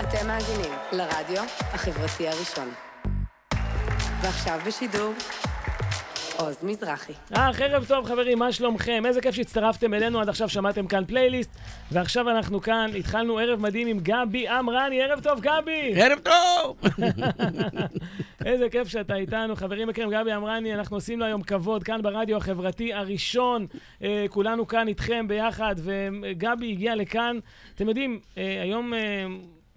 [0.00, 1.42] אתם מאזינים לרדיו
[1.72, 2.72] החברתי הראשון.
[4.22, 5.12] ועכשיו בשידור,
[6.36, 7.12] עוז מזרחי.
[7.36, 9.02] אה, ערב טוב חברים, מה שלומכם?
[9.06, 11.50] איזה כיף שהצטרפתם אלינו, עד עכשיו שמעתם כאן פלייליסט,
[11.92, 15.92] ועכשיו אנחנו כאן, התחלנו ערב מדהים עם גבי אמרני, ערב טוב גבי!
[15.96, 16.80] ערב טוב!
[18.46, 22.36] איזה כיף שאתה איתנו, חברים יקרים, גבי אמרני, אנחנו עושים לו היום כבוד כאן ברדיו
[22.36, 23.66] החברתי הראשון,
[24.02, 27.38] אה, כולנו כאן איתכם ביחד, וגבי הגיע לכאן,
[27.74, 29.26] אתם יודעים, אה, היום אה,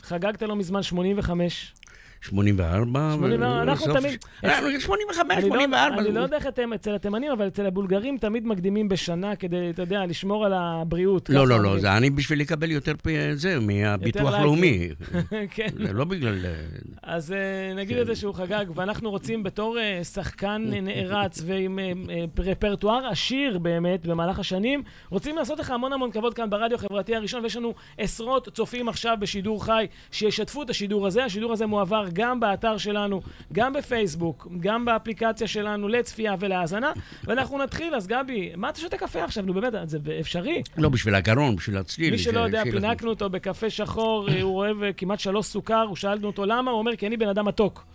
[0.02, 1.74] חגגת לא מזמן 85.
[2.22, 3.14] 84.
[3.14, 4.20] 84, אנחנו תמיד...
[4.44, 6.02] אנחנו 85, 84.
[6.02, 9.82] אני לא יודע איך אתם אצל התימנים, אבל אצל הבולגרים תמיד מקדימים בשנה כדי, אתה
[9.82, 11.30] יודע, לשמור על הבריאות.
[11.30, 12.94] לא, לא, לא, זה אני בשביל לקבל יותר
[13.34, 14.90] זה, מהביטוח לאומי.
[15.56, 15.68] כן.
[15.88, 16.46] זה לא בגלל...
[17.04, 21.92] אז אה, נגיד את זה שהוא חגג, ואנחנו רוצים בתור אה, שחקן נערץ ועם אה,
[22.40, 27.44] רפרטואר עשיר באמת במהלך השנים, רוצים לעשות לך המון המון כבוד כאן ברדיו החברתי הראשון,
[27.44, 31.26] ויש לנו עשרות צופים עכשיו בשידור חי שישתפו את השידור הזה.
[31.26, 33.22] השידור הזה מועבר גם באתר שלנו,
[33.54, 36.92] גם בפייסבוק, גם באפליקציה שלנו לצפייה ולהאזנה.
[37.24, 39.46] ואנחנו נתחיל, אז גבי, מה אתה שותה קפה עכשיו?
[39.46, 40.64] נו באמת, זה אפשרי.
[40.78, 42.12] לא, בשביל הגרון, בשביל הצליל.
[42.12, 46.46] מי שלא יודע, פינקנו אותו בקפה שחור, הוא אוהב כמעט שלוש סוכר, הוא שאלנו אותו
[46.46, 47.86] למה, הוא אומר, כי אני בן אדם מתוק.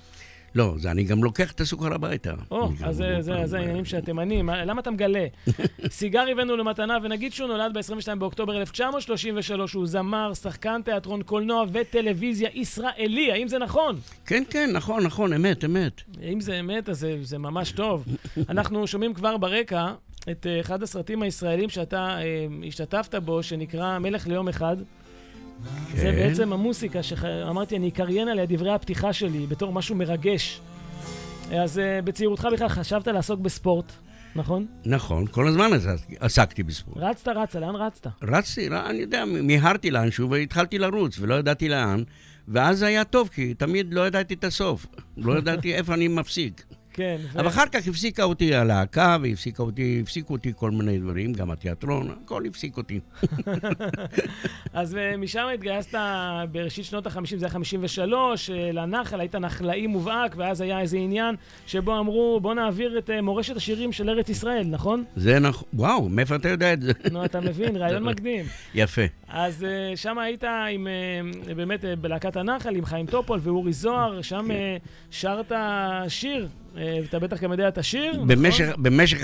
[0.55, 2.33] לא, זה אני גם לוקח את הסוכר הביתה.
[2.50, 4.48] או, אז זה, העניינים של התימנים.
[4.48, 5.27] למה אתה מגלה?
[5.89, 12.48] סיגר הבאנו למתנה, ונגיד שהוא נולד ב-22 באוקטובר 1933, הוא זמר, שחקן תיאטרון, קולנוע וטלוויזיה
[12.55, 13.97] ישראלי, האם זה נכון?
[14.27, 16.03] כן, כן, נכון, נכון, אמת, אמת.
[16.23, 18.05] אם זה אמת, אז זה, זה ממש טוב.
[18.48, 19.92] אנחנו שומעים כבר ברקע
[20.30, 24.77] את אחד הסרטים הישראלים שאתה אה, השתתפת בו, שנקרא מלך ליום אחד.
[25.92, 25.98] כן.
[25.98, 30.60] זה בעצם המוסיקה שאמרתי, אני אקריין עליה דברי הפתיחה שלי בתור משהו מרגש.
[31.50, 33.92] אז uh, בצעירותך בכלל חשבת לעסוק בספורט,
[34.36, 34.66] נכון?
[34.84, 35.70] נכון, כל הזמן
[36.20, 36.98] עסקתי בספורט.
[37.00, 38.06] רצת, רצת, לאן רצת?
[38.22, 42.02] רצתי, לא, אני יודע, מיהרתי לאנשהו והתחלתי לרוץ ולא ידעתי לאן,
[42.48, 44.86] ואז היה טוב, כי תמיד לא ידעתי את הסוף.
[45.17, 46.64] לא ידעתי איפה אני מפסיק.
[46.92, 47.17] כן.
[47.35, 47.48] אבל ו...
[47.48, 52.42] אחר כך הפסיקה אותי הלהקה, והפסיקו אותי, הפסיקו אותי כל מיני דברים, גם התיאטרון, הכל
[52.47, 53.01] הפסיק אותי.
[54.73, 55.98] אז אה, משם התגייסת
[56.52, 61.35] בראשית שנות ה-50, זה היה 53, אה, לנחל, היית נחלאי מובהק, ואז היה איזה עניין
[61.67, 65.05] שבו אמרו, בוא נעביר את אה, מורשת השירים של ארץ ישראל, נכון?
[65.17, 66.92] זה נכון, וואו, מאיפה אתה יודע את זה?
[67.11, 68.45] נו, אתה מבין, רעיון מקדים.
[68.75, 69.02] יפה.
[69.33, 69.67] אז
[69.97, 70.87] שם היית עם,
[71.57, 74.77] באמת, בלהקת הנחל, עם חיים טופול ואורי זוהר, שם כן.
[75.11, 75.53] שרת
[76.09, 76.48] שיר.
[77.09, 78.83] אתה בטח גם יודע את השיר, במשך, נכון?
[78.83, 79.19] במשך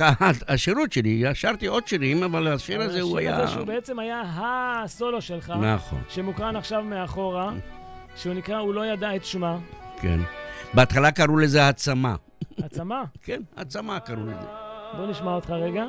[0.49, 3.31] השירות שלי, שרתי עוד שירים, אבל השיר הזה הוא היה...
[3.31, 5.53] השיר הזה שהוא בעצם היה הסולו שלך.
[5.61, 6.01] נכון.
[6.09, 7.51] שמוקרן עכשיו מאחורה,
[8.17, 9.59] שהוא נקרא "הוא לא ידע את שמה".
[10.01, 10.19] כן.
[10.75, 12.17] בהתחלה קראו לזה העצמה.
[12.63, 13.05] העצמה?
[13.23, 14.47] כן, העצמה קראו לזה.
[14.97, 15.85] בוא נשמע אותך רגע.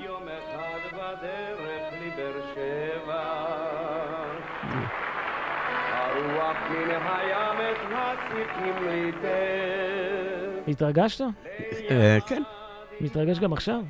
[6.50, 11.22] הרוח מן הים את הסיפים ליטר התרגשת?
[11.92, 12.44] אה, כן.
[13.02, 13.82] מתרגש גם עכשיו?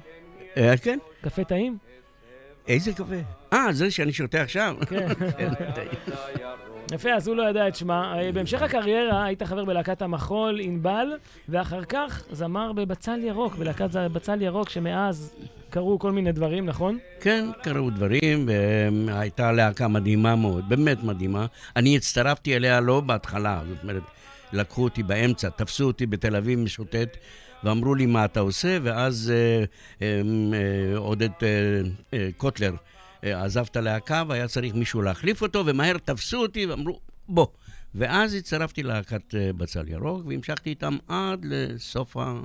[0.58, 1.00] אה, כן.
[1.22, 1.78] קפה טעים?
[2.68, 3.16] איזה קפה?
[3.54, 4.76] אה, זה שאני שותה עכשיו?
[4.90, 5.08] כן.
[6.92, 8.20] יפה, אז הוא לא ידע את שמה.
[8.20, 11.08] אה, בהמשך הקריירה היית חבר בלהקת המחול ענבל,
[11.50, 15.34] ואחר כך זמר בבצל ירוק, בלהקת בצל ירוק, שמאז
[15.70, 16.98] קרו כל מיני דברים, נכון?
[17.22, 18.50] כן, קרו דברים,
[19.08, 21.46] והייתה להקה מדהימה מאוד, באמת מדהימה.
[21.76, 24.04] אני הצטרפתי אליה לא בהתחלה, זאת אומרת...
[24.54, 27.18] לקחו אותי באמצע, תפסו אותי בתל אביב משוטט,
[27.64, 29.64] ואמרו לי מה אתה עושה, ואז אה,
[30.02, 31.48] אה, עודד אה,
[32.14, 32.76] אה, קוטלר אה,
[33.22, 37.00] עזב את הלהקה, והיה צריך מישהו להחליף אותו, ומהר תפסו אותי ואמרו,
[37.30, 37.48] בוא.
[37.96, 42.40] ואז הצטרפתי ללהקת אה, בצל ירוק, והמשכתי איתם עד לסוף ה...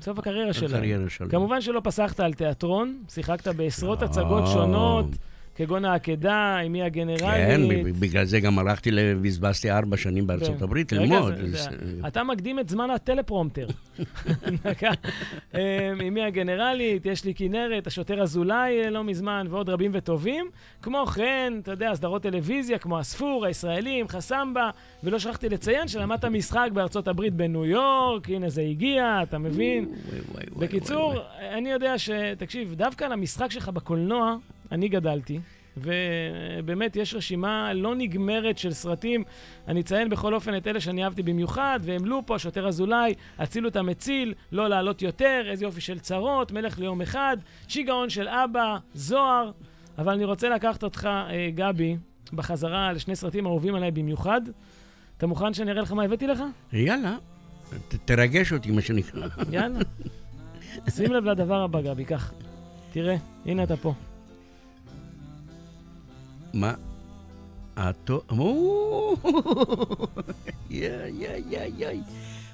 [0.00, 1.28] סוף הקריירה שלהם.
[1.30, 5.06] כמובן שלא פסחת על תיאטרון, שיחקת בעשרות הצגות שונות.
[5.58, 7.22] כגון העקדה, עם מי הגנרלית.
[7.22, 8.90] כן, בגלל זה גם הלכתי,
[9.22, 10.64] בזבזתי ארבע שנים בארצות כן.
[10.64, 11.34] הברית ללמוד.
[12.06, 13.66] אתה מקדים את זמן הטלפרומטר.
[15.54, 20.46] אה, עם מי הגנרלית, יש לי כנרת, השוטר אזולאי אה, לא מזמן, ועוד רבים וטובים.
[20.82, 24.70] כמו כן, אתה יודע, סדרות טלוויזיה כמו הספור, הישראלים, חסמבה,
[25.04, 29.88] ולא שכחתי לציין שלמדת משחק בארצות הברית בניו יורק, הנה זה הגיע, אתה מבין?
[30.56, 31.14] בקיצור,
[31.52, 32.10] אני יודע ש...
[32.38, 34.36] תקשיב, דווקא על המשחק שלך בקולנוע,
[34.72, 35.40] אני גדלתי,
[35.76, 39.24] ובאמת יש רשימה לא נגמרת של סרטים.
[39.68, 43.76] אני אציין בכל אופן את אלה שאני אהבתי במיוחד, והם לופו, השוטר אזולאי, הצילו את
[43.76, 47.36] המציל, לא לעלות יותר, איזה יופי של צרות, מלך ליום אחד,
[47.68, 49.50] שיגעון של אבא, זוהר.
[49.98, 51.96] אבל אני רוצה לקחת אותך, אה, גבי,
[52.32, 54.40] בחזרה לשני סרטים אהובים עליי במיוחד.
[55.16, 56.42] אתה מוכן שאני אראה לך מה הבאתי לך?
[56.72, 57.16] יאללה,
[57.88, 59.28] ת, תרגש אותי, מה שנקרא.
[59.50, 59.78] יאללה.
[60.96, 62.32] שים לב לדבר הבא, גבי, קח.
[62.92, 63.16] תראה,
[63.46, 63.94] הנה אתה פה.
[70.70, 70.90] יא,
[71.48, 72.00] יא, יא.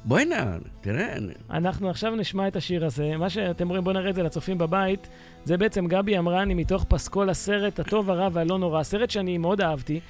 [0.04, 1.16] בוא'נה, תראה,
[1.50, 3.16] אנחנו עכשיו נשמע את השיר הזה.
[3.16, 5.08] מה שאתם רואים, בואו נראה את זה לצופים בבית.
[5.44, 8.82] זה בעצם גבי אמרני מתוך פסקול הסרט הטוב, הרע והלא נורא.
[8.82, 10.00] סרט שאני מאוד אהבתי.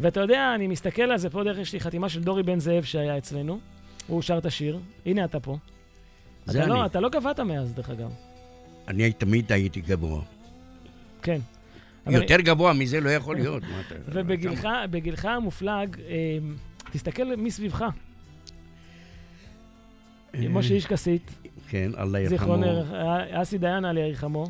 [0.00, 2.84] ואתה יודע, אני מסתכל על זה, פה דרך יש לי חתימה של דורי בן זאב
[2.84, 3.58] שהיה אצלנו.
[4.06, 4.78] הוא שר את השיר.
[5.06, 5.56] הנה אתה פה.
[6.46, 6.72] זה אתה, אני.
[6.72, 8.10] לא, אתה לא גבהת מאז, דרך אגב.
[8.88, 10.20] אני תמיד הייתי גבוה.
[11.22, 11.40] כן.
[12.06, 13.62] יותר גבוה מזה לא יכול להיות.
[14.06, 16.38] ובגילך בגילך המופלג, אה,
[16.92, 17.84] תסתכל מסביבך.
[20.34, 21.30] אה, משה איש כסית,
[21.68, 22.94] כן, אללה זיכרון, ירחמו.
[22.94, 24.44] אה, אסי דיין על ירחמו,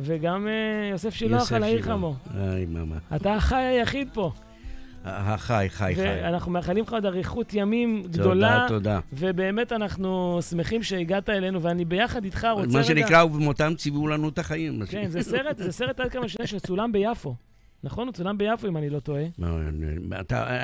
[0.00, 1.96] וגם אה, יוסף שילוח יוסף על העיר שילוח.
[1.96, 2.14] חמו.
[2.36, 2.96] איי, מאמה.
[3.16, 4.32] אתה החי היחיד פה,
[5.04, 6.00] החי, חי, חי.
[6.02, 9.00] ואנחנו מאחלים לך עוד אריכות ימים גדולה, תודה, תודה.
[9.12, 14.38] ובאמת אנחנו שמחים שהגעת אלינו, ואני ביחד איתך רוצה מה שנקרא, ובמותם ציוו לנו את
[14.38, 14.82] החיים.
[14.86, 17.34] כן, זה סרט, זה סרט עד כמה שנים שצולם ביפו.
[17.84, 18.06] נכון?
[18.06, 19.22] הוא צולם ביפו, אם אני לא טועה.
[19.38, 19.48] מה,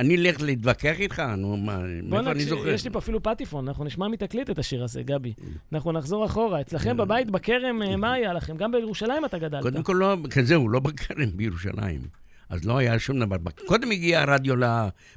[0.01, 1.23] אני- אלך להתווכח איתך?
[1.39, 2.69] נו, מאיפה אני זוכר?
[2.69, 5.33] יש לי פה אפילו פטיפון, אנחנו נשמע מי תקליט את השיר הזה, גבי.
[5.73, 6.61] אנחנו נחזור אחורה.
[6.61, 8.57] אצלכם בבית בכרם, אה, מה היה לכם?
[8.57, 9.63] גם בירושלים אתה גדלת.
[9.63, 12.26] קודם כל, לא, כזהו, לא בכרם בירושלים.
[12.49, 13.37] אז לא היה שום דבר.
[13.67, 14.55] קודם הגיע הרדיו,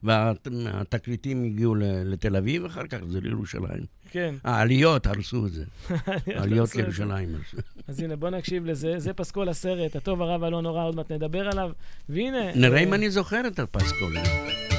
[0.03, 3.83] והתקליטים הגיעו לתל אביב, ואחר כך זה לירושלים.
[4.11, 4.35] כן.
[4.43, 5.63] העליות הרסו את זה.
[6.37, 6.75] העליות.
[6.75, 7.57] לירושלים הרסו.
[7.87, 8.99] אז הנה, בוא נקשיב לזה.
[8.99, 11.71] זה פסקול הסרט, הטוב, הרע והלא נורא, עוד מעט נדבר עליו.
[12.09, 12.55] והנה...
[12.55, 14.17] נראה אה, אם אני זוכר את הפסקול.
[14.17, 14.78] העומד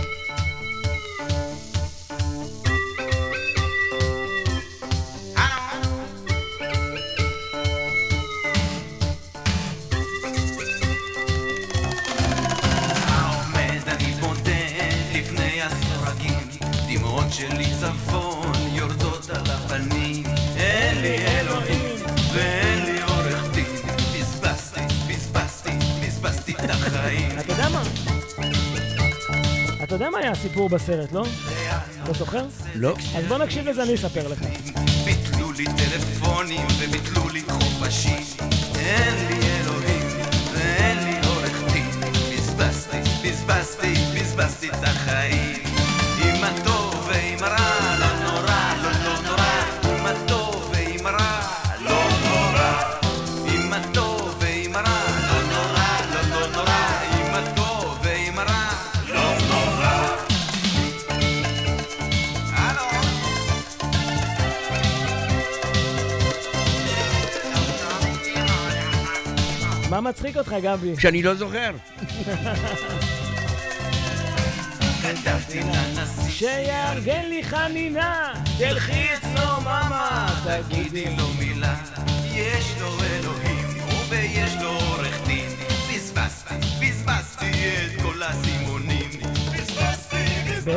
[30.40, 31.24] הסיפור בסרט, לא?
[32.02, 32.44] אתה זוכר?
[32.74, 32.94] לא.
[33.16, 34.38] אז בוא נקשיב לזה, אני אספר לך.
[35.04, 38.24] ביטלו לי טלפונים וביטלו לי חופשים.
[38.78, 40.06] אין לי אלוהים
[40.52, 41.90] ואין לי עורך דין.
[42.32, 45.62] בזבזתי, בזבזתי, בזבזתי את החיים.
[46.24, 46.79] עם הטוב
[70.10, 70.94] מצחיק אותך, גבי?
[70.98, 71.70] שאני לא זוכר.
[76.28, 81.74] שיארגן לי חנינה, תלכי אצלו, מאמה, תגידי לו מילה,
[82.32, 82.99] יש לו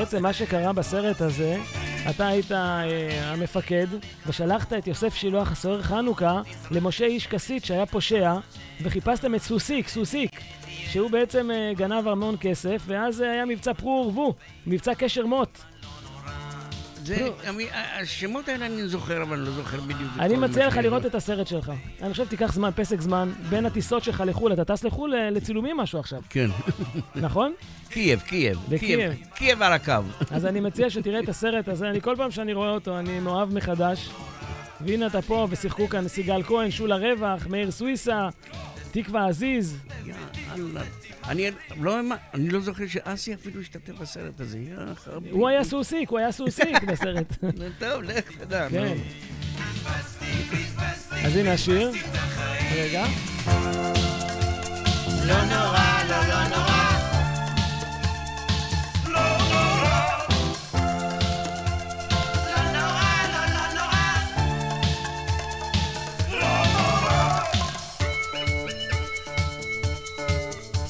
[0.04, 1.58] בעצם מה שקרה בסרט הזה,
[2.10, 3.88] אתה היית אה, המפקד,
[4.28, 6.42] ושלחת את יוסף שילוח, הסוהר חנוכה,
[6.72, 8.34] למשה איש כסית שהיה פושע,
[8.82, 10.32] וחיפשתם את סוסיק, סוסיק,
[10.68, 14.34] שהוא בעצם אה, גנב המון כסף, ואז אה, היה מבצע פרו ורבו,
[14.68, 15.73] מבצע קשר מוט.
[17.06, 17.28] זה,
[18.02, 20.12] השמות האלה אני זוכר, אבל אני לא זוכר בדיוק.
[20.20, 21.72] אני מציע לך לראות את הסרט שלך.
[22.02, 25.78] אני חושב שתיקח זמן, פסק זמן, בין הטיסות שלך לחו"ל, אתה טס לחו"ל אה, לצילומים
[25.78, 26.50] משהו עכשיו, כן.
[27.16, 27.54] נכון?
[27.90, 28.58] קייב, קייב.
[28.70, 29.00] בקייב.
[29.00, 29.14] קייב.
[29.36, 29.94] קייב על הקו.
[30.32, 33.54] אז אני מציע שתראה את הסרט הזה, אני כל פעם שאני רואה אותו, אני מאוהב
[33.54, 34.10] מחדש.
[34.82, 38.30] והנה אתה פה, ושיחקו כאן סיגל כהן, שולה רווח, מאיר סוויסה,
[38.92, 39.78] תקווה עזיז.
[40.06, 40.82] יאללה.
[41.28, 41.52] אני
[41.82, 42.00] לא,
[42.34, 44.60] אני לא זוכר שאסי אפילו השתתף בסרט הזה.
[45.32, 47.34] הוא היה סוסיק, הוא היה סוסיק בסרט.
[47.80, 48.68] טוב, לך תדע.
[48.70, 48.96] כן.
[51.26, 51.92] אז הנה השיר.
[52.76, 53.06] רגע.
[55.28, 56.83] לא נורא, לא, לא נורא.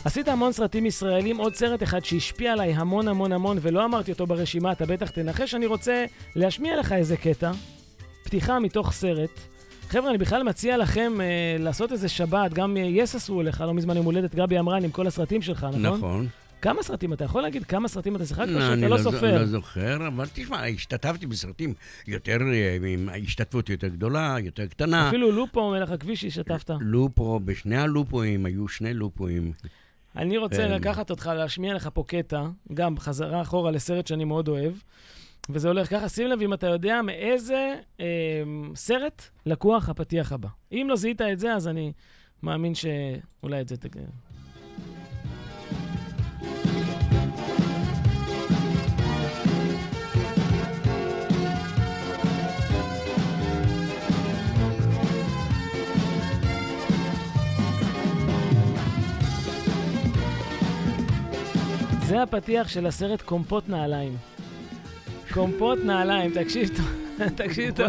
[0.05, 4.27] עשית המון סרטים ישראלים, עוד סרט אחד שהשפיע עליי המון המון המון, ולא אמרתי אותו
[4.27, 6.05] ברשימה, אתה בטח תנחש, אני רוצה
[6.35, 7.51] להשמיע לך איזה קטע,
[8.23, 9.39] פתיחה מתוך סרט.
[9.89, 11.25] חבר'ה, אני בכלל מציע לכם אה,
[11.59, 14.91] לעשות איזה שבת, גם אה, יס עשו לך לא מזמן יום הולדת, גבי אמרן עם
[14.91, 15.81] כל הסרטים שלך, נכון?
[15.97, 16.27] נכון.
[16.61, 17.63] כמה סרטים אתה יכול להגיד?
[17.63, 18.47] כמה סרטים אתה שיחקת?
[18.47, 19.37] לא, אני לא ז- סופר?
[19.39, 21.73] לא זוכר, אבל תשמע, השתתפתי בסרטים
[22.07, 25.07] יותר, אה, עם השתתפות יותר גדולה, יותר קטנה.
[25.07, 26.69] אפילו לופו, מלך הכביש, השתתפת.
[26.79, 29.51] לופו, בשני הלופואים, היו שני לופואים.
[30.15, 30.71] אני רוצה כן.
[30.71, 32.43] לקחת אותך, להשמיע לך פה קטע,
[32.73, 34.73] גם חזרה אחורה לסרט שאני מאוד אוהב,
[35.49, 38.05] וזה הולך ככה, שים לב אם אתה יודע מאיזה אה,
[38.75, 40.49] סרט לקוח הפתיח הבא.
[40.71, 41.91] אם לא זיהית את זה, אז אני
[42.43, 44.03] מאמין שאולי את זה תגיד.
[62.13, 64.17] זה הפתיח של הסרט קומפוט נעליים.
[65.33, 67.02] קומפוט נעליים, תקשיב טוב.
[67.35, 67.87] תקשיב טוב,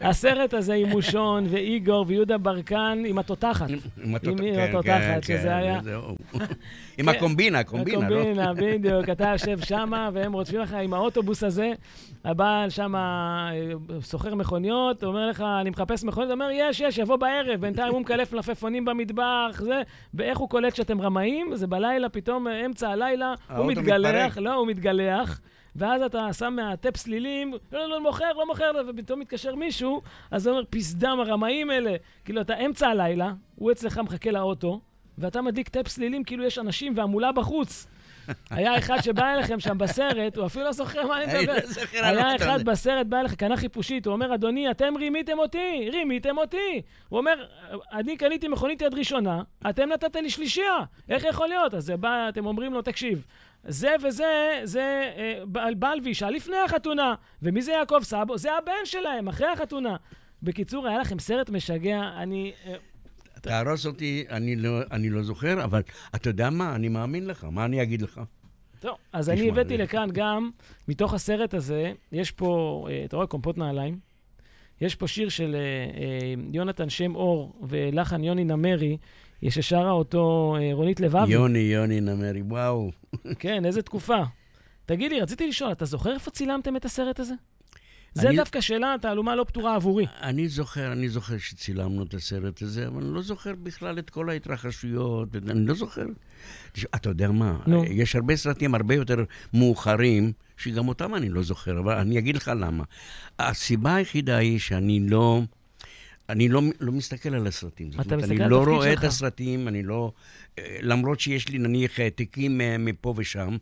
[0.00, 3.70] הסרט הזה עם מושון ואיגור ויהודה ברקן עם התותחת.
[3.70, 5.80] עם כן, התותחת, כן, שזה כן, היה...
[6.98, 8.20] עם הקומבינה, הקומבינה, לא?
[8.20, 9.08] הקומבינה, בדיוק.
[9.08, 11.72] אתה יושב שמה, והם רודפים לך עם האוטובוס הזה.
[12.24, 17.16] הבעל שמה אה, סוחר מכוניות, אומר לך, אני מחפש מכוניות, הוא אומר, יש, יש, יבוא
[17.16, 17.60] בערב.
[17.60, 19.82] בינתיים הוא מקלף מלפפונים במטבח, זה.
[20.14, 21.56] ואיך הוא קולט שאתם רמאים?
[21.56, 24.38] זה בלילה, פתאום, אה, אמצע הלילה, הוא מתגלח.
[24.38, 25.40] לא, הוא מתגלח.
[25.76, 30.46] ואז אתה שם מהטפ סלילים, לא, לא, לא מוכר, לא מוכר, ופתאום מתקשר מישהו, אז
[30.46, 31.96] הוא אומר, פסדם, הרמאים האלה.
[32.24, 34.80] כאילו, אתה אמצע הלילה, הוא אצלך מחכה לאוטו,
[35.18, 37.86] ואתה מדליק טפ סלילים כאילו יש אנשים והמולה בחוץ.
[38.50, 41.54] היה אחד שבא אליכם שם בסרט, הוא אפילו לא זוכר מה אני מדבר.
[41.54, 42.72] לא מה היה אחד מדבר.
[42.72, 46.82] בסרט, בא אליך, קנה חיפושית, הוא אומר, אדוני, אתם רימיתם אותי, רימיתם אותי.
[47.08, 47.46] הוא אומר,
[47.92, 51.74] אני קניתי מכונית יד ראשונה, אתם נתתם לי שלישייה, איך יכול להיות?
[51.74, 53.24] אז זה בא, אתם אומרים לו, תקשיב,
[53.68, 54.80] זה וזה, זה
[55.16, 57.14] אה, בעל בעל ואישה לפני החתונה.
[57.42, 58.38] ומי זה יעקב סבו?
[58.38, 59.96] זה הבן שלהם, אחרי החתונה.
[60.42, 62.52] בקיצור, היה לכם סרט משגע, אני...
[62.66, 62.74] אה,
[63.40, 65.82] תהרוס אותי, אני לא- אני לא זוכר, אבל
[66.14, 68.20] אתה יודע מה, אני מאמין לך, מה אני אגיד לך?
[68.80, 70.50] טוב, אז אני הבאתי זה- לכאן גם,
[70.88, 73.98] מתוך הסרט הזה, יש פה, אה, אתה רואה, קומפוט נעליים.
[74.80, 75.60] יש פה שיר של אה,
[76.00, 78.96] אה, יונתן שם אור ולחן יוני נמרי,
[79.50, 81.32] ששרה אותו אה, רונית לבבי.
[81.32, 82.90] יוני, יוני נמרי, וואו.
[83.38, 84.18] כן, איזה תקופה.
[84.86, 87.34] תגיד לי, רציתי לשאול, אתה זוכר איפה צילמתם את הסרט הזה?
[88.14, 90.06] זה אני- דווקא שאלה, תעלומה לא פתורה עבורי.
[90.22, 94.30] אני זוכר, אני זוכר שצילמנו את הסרט הזה, אבל אני לא זוכר בכלל את כל
[94.30, 96.04] ההתרחשויות, אני לא זוכר.
[96.94, 97.84] אתה יודע מה, נו.
[97.84, 102.50] יש הרבה סרטים הרבה יותר מאוחרים, שגם אותם אני לא זוכר, אבל אני אגיד לך
[102.60, 102.84] למה.
[103.38, 105.42] הסיבה היחידה היא שאני לא...
[106.32, 107.92] אני לא, לא מסתכל על הסרטים.
[107.92, 108.98] זאת אתה אומרת, מסתכל אני על לא רואה שלך.
[108.98, 110.12] את הסרטים, אני לא...
[110.58, 113.56] אה, למרות שיש לי נניח העתקים אה, מפה ושם,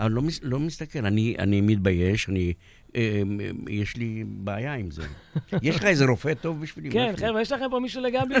[0.00, 2.52] אבל לא, מס- לא מסתכל, אני, אני מתבייש, אני...
[2.96, 5.02] אה, אה, יש לי בעיה עם זה.
[5.62, 6.90] יש לך איזה רופא טוב בשבילי?
[6.90, 7.12] כן?
[7.16, 8.34] חבר'ה, יש לכם פה מישהו לגבי?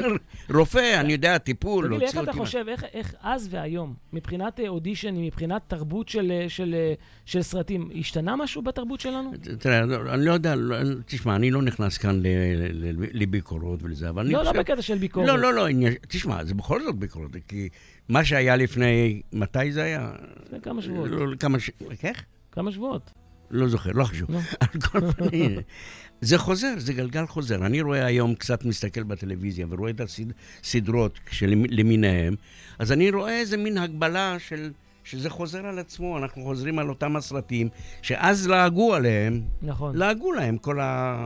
[0.58, 5.24] רופא, אני יודע, טיפול, תגיד לי, איך אתה חושב, איך, אז והיום, מבחינת אה, אודישנים,
[5.24, 6.94] מבחינת תרבות של, אה, אה,
[7.24, 9.32] של סרטים, השתנה משהו בתרבות שלנו?
[9.58, 12.22] תראה, לא- אני לא יודע, לא- תשמע, אני לא נכנס כאן
[13.12, 14.52] לביקורות ולזה, אבל אני לא, חושב...
[14.52, 15.28] לא בקטע של ביקורת.
[15.28, 15.66] לא, לא, לא,
[16.08, 17.68] תשמע, זה בכל זאת ביקורת, כי
[18.08, 20.12] מה שהיה לפני, מתי זה היה?
[20.46, 21.10] לפני כמה שבועות.
[21.10, 21.70] לא, כמה ש...
[22.02, 22.24] איך?
[22.52, 23.23] כמה שבועות.
[23.50, 24.30] לא זוכר, לא חשוב.
[24.30, 24.38] לא.
[24.60, 25.58] על כל פנים,
[26.20, 27.66] זה חוזר, זה גלגל חוזר.
[27.66, 31.18] אני רואה היום, קצת מסתכל בטלוויזיה ורואה את הסדרות
[31.70, 32.34] למיניהם,
[32.78, 34.70] אז אני רואה איזה מין הגבלה של...
[35.04, 37.68] שזה חוזר על עצמו, אנחנו חוזרים על אותם הסרטים,
[38.02, 39.96] שאז לעגו עליהם, נכון.
[39.96, 41.16] לעגו להם כל ה...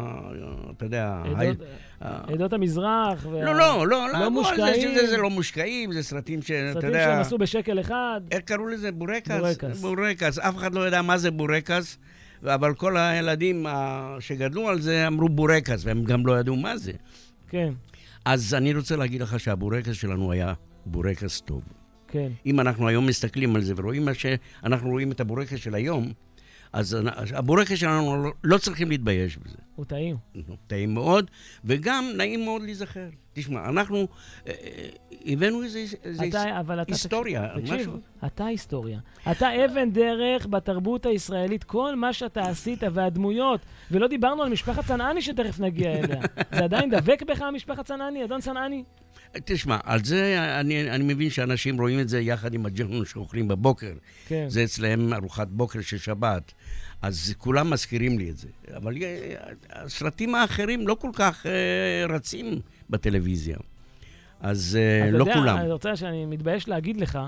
[0.76, 1.23] אתה יודע...
[1.37, 1.56] עדות-
[2.00, 3.26] ה- עדות המזרח.
[3.30, 4.16] וה- לא, לא, לא, לעגו
[4.49, 4.94] על זה, מושקעים.
[4.97, 7.04] שזה זה לא מושקעים, זה סרטים שאתה סרטים יודע...
[7.04, 8.20] שהם עשו בשקל אחד.
[8.30, 8.92] איך קראו לזה?
[8.92, 9.30] בורקס?
[9.30, 9.80] בורקס.
[9.80, 10.38] בורקס.
[10.38, 11.99] אף אחד לא יודע מה זה בורקס,
[12.44, 16.92] אבל כל הילדים ה- שגדלו על זה אמרו בורקס, והם גם לא ידעו מה זה.
[17.49, 17.73] כן,
[18.25, 20.52] אז אני רוצה להגיד לך שהבורקס שלנו היה
[20.87, 21.62] בורקס טוב.
[22.08, 22.28] כן.
[22.46, 26.12] אם אנחנו היום מסתכלים על זה ורואים מה שאנחנו רואים את הבורקס של היום,
[26.72, 26.96] אז
[27.34, 29.56] הבורקס שלנו לא- לא צריכים להתבייש בזה.
[29.74, 30.16] הוא טעים.
[30.66, 31.30] טעים מאוד,
[31.64, 33.08] וגם נעים מאוד להיזכר.
[33.32, 33.96] תשמע, אנחנו
[34.46, 34.88] אה, אה,
[35.26, 36.92] הבאנו איזה, איזה אתה, אבל אתה...
[36.92, 37.92] היסטוריה, תקשיב, משהו.
[38.26, 38.98] אתה היסטוריה.
[39.30, 41.64] אתה אבן דרך בתרבות הישראלית.
[41.64, 43.60] כל מה שאתה עשית והדמויות,
[43.90, 46.20] ולא דיברנו על משפחת צנעני שתכף נגיע אליה.
[46.54, 48.84] זה עדיין דבק בך, משפחת צנעני, אדון צנעני?
[49.44, 53.92] תשמע, על זה אני, אני מבין שאנשים רואים את זה יחד עם הג'רנון שאוכלים בבוקר.
[54.26, 54.44] כן.
[54.49, 56.52] זה אצלהם ארוחת בוקר של שבת.
[57.02, 58.49] אז כולם מזכירים לי את זה.
[58.76, 58.94] אבל
[59.70, 63.56] הסרטים האחרים לא כל כך אה, רצים בטלוויזיה.
[64.40, 65.56] אז אה, לא יודע, כולם.
[65.56, 67.18] אני רוצה שאני מתבייש להגיד לך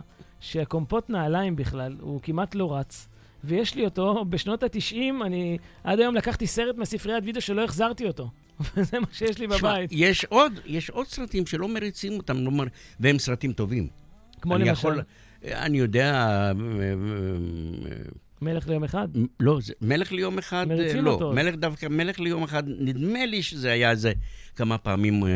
[0.41, 3.09] שהקומפוט נעליים בכלל, הוא כמעט לא רץ.
[3.45, 8.31] ויש לי אותו בשנות ה-90, אני עד היום לקחתי סרט מספריית וידאו שלא החזרתי אותו.
[8.77, 9.91] וזה מה שיש לי בבית.
[9.93, 12.65] יש עוד, יש עוד סרטים שלא מריצים אותם, לא מר...
[13.01, 13.87] והם סרטים טובים.
[14.41, 15.03] כמו אני למשל, יכול-
[15.45, 16.53] אני יודע, אה,
[18.43, 19.09] מלך ליום אחד.
[19.17, 21.11] אה, לא, זה, מלך ליום אחד, אה, מריצים לא.
[21.11, 21.33] אותו.
[21.33, 24.13] מלך דווקא, מלך ליום אחד, נדמה לי שזה היה איזה,
[24.57, 25.31] כמה פעמים אה,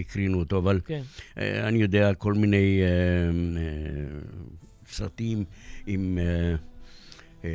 [0.00, 1.02] הקרינו אותו, אבל כן.
[1.38, 4.18] אה, אני יודע כל מיני אה, אה,
[4.90, 5.44] סרטים
[5.86, 6.54] עם, אה,
[7.44, 7.50] אה,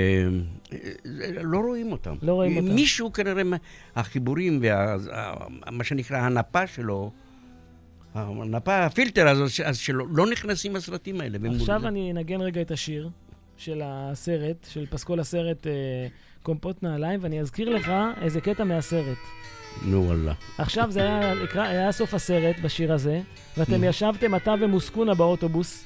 [1.59, 2.15] רואים אותם.
[2.23, 2.75] לא רואים אותם.
[2.75, 3.57] מישהו כנראה, מה-
[3.97, 7.11] החיבורים ומה שנקרא הנפה שלו,
[8.15, 9.29] הנפה, הפילטר
[9.65, 11.39] אז שלא לא נכנסים הסרטים האלה.
[11.57, 13.11] עכשיו אני אנגן רגע את השיר.
[13.57, 15.73] של הסרט, של פסקול הסרט אה,
[16.43, 19.19] קומפוט נעליים, ואני אזכיר לך איזה קטע מהסרט.
[19.87, 20.33] נו וואלה.
[20.59, 23.21] עכשיו זה היה, היה סוף הסרט בשיר הזה,
[23.57, 25.85] ואתם ישבתם, אתה ומוסקונה באוטובוס,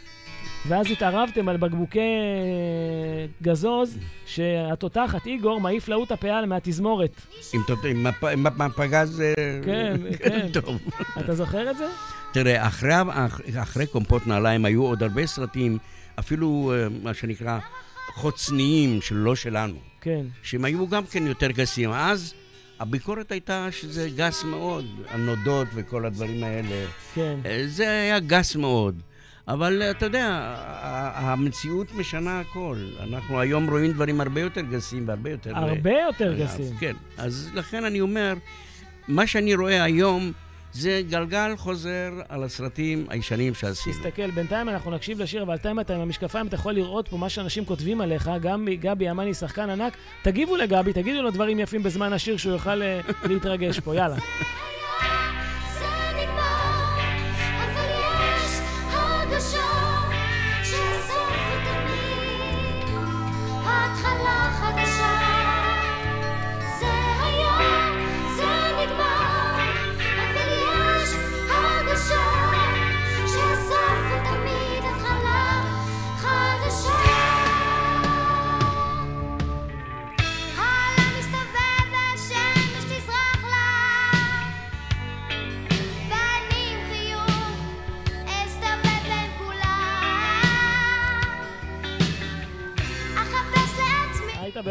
[0.69, 7.21] ואז התערבתם על בקבוקי אה, גזוז, שהתותחת איגור מעיף להוא את הפאה מהתזמורת.
[7.55, 9.21] עם תות- עם מפ- עם מפ- עם פגז...
[9.21, 9.35] אה,
[9.67, 10.49] כן, כן.
[10.53, 10.79] טוב.
[11.21, 11.87] אתה זוכר את זה?
[12.33, 12.93] תראה, אחרי,
[13.63, 15.79] אחרי קומפוט נעליים היו עוד הרבה סרטים,
[16.19, 17.59] אפילו אה, מה שנקרא
[18.15, 20.21] חוצניים, שלא שלנו, כן.
[20.43, 21.91] שהם היו גם כן יותר גסים.
[21.93, 22.35] אז
[22.81, 26.87] הביקורת הייתה שזה גס מאוד, הנודות וכל הדברים האלה.
[27.15, 27.37] כן.
[27.67, 29.01] זה היה גס מאוד.
[29.49, 30.55] אבל אה, אתה יודע,
[31.15, 32.77] המציאות משנה הכל.
[33.01, 35.57] אנחנו היום רואים דברים הרבה יותר גסים והרבה יותר...
[35.57, 36.77] הרבה יותר אז גסים.
[36.81, 38.35] כן, אז לכן אני אומר,
[39.09, 40.33] מה שאני רואה היום
[40.73, 43.97] זה גלגל חוזר על הסרטים הישנים שעשינו.
[43.97, 47.17] תסתכל, בינתיים אנחנו נקשיב לשיר, אבל אתה אם אתה עם המשקפיים, אתה יכול לראות פה
[47.17, 49.97] מה שאנשים כותבים עליך, גם גבי אמני, שחקן ענק.
[50.23, 54.17] תגיבו לגבי, תגידו לו דברים יפים בזמן השיר, שהוא יוכל אה, להתרגש פה, יאללה.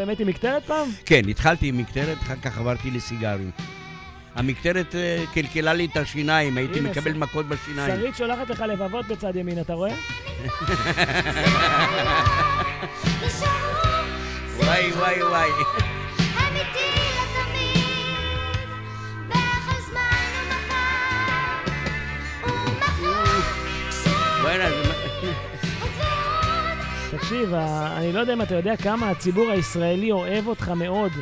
[0.08, 0.88] באמת עם מקטרת פעם?
[1.06, 3.50] כן, התחלתי עם מקטרת, אחר כך עברתי לסיגרים.
[4.34, 7.96] המקטרת אה, קלקלה לי את השיניים, הייתי מקבל ש- מכות בשיניים.
[7.96, 9.94] שרית שולחת לך לבבות בצד ימין, אתה רואה?
[14.56, 15.48] וואי, וואי, וואי.
[16.48, 16.88] אמיתי
[27.10, 27.54] תקשיב,
[27.96, 31.12] אני לא יודע אם אתה יודע כמה הציבור הישראלי אוהב אותך מאוד.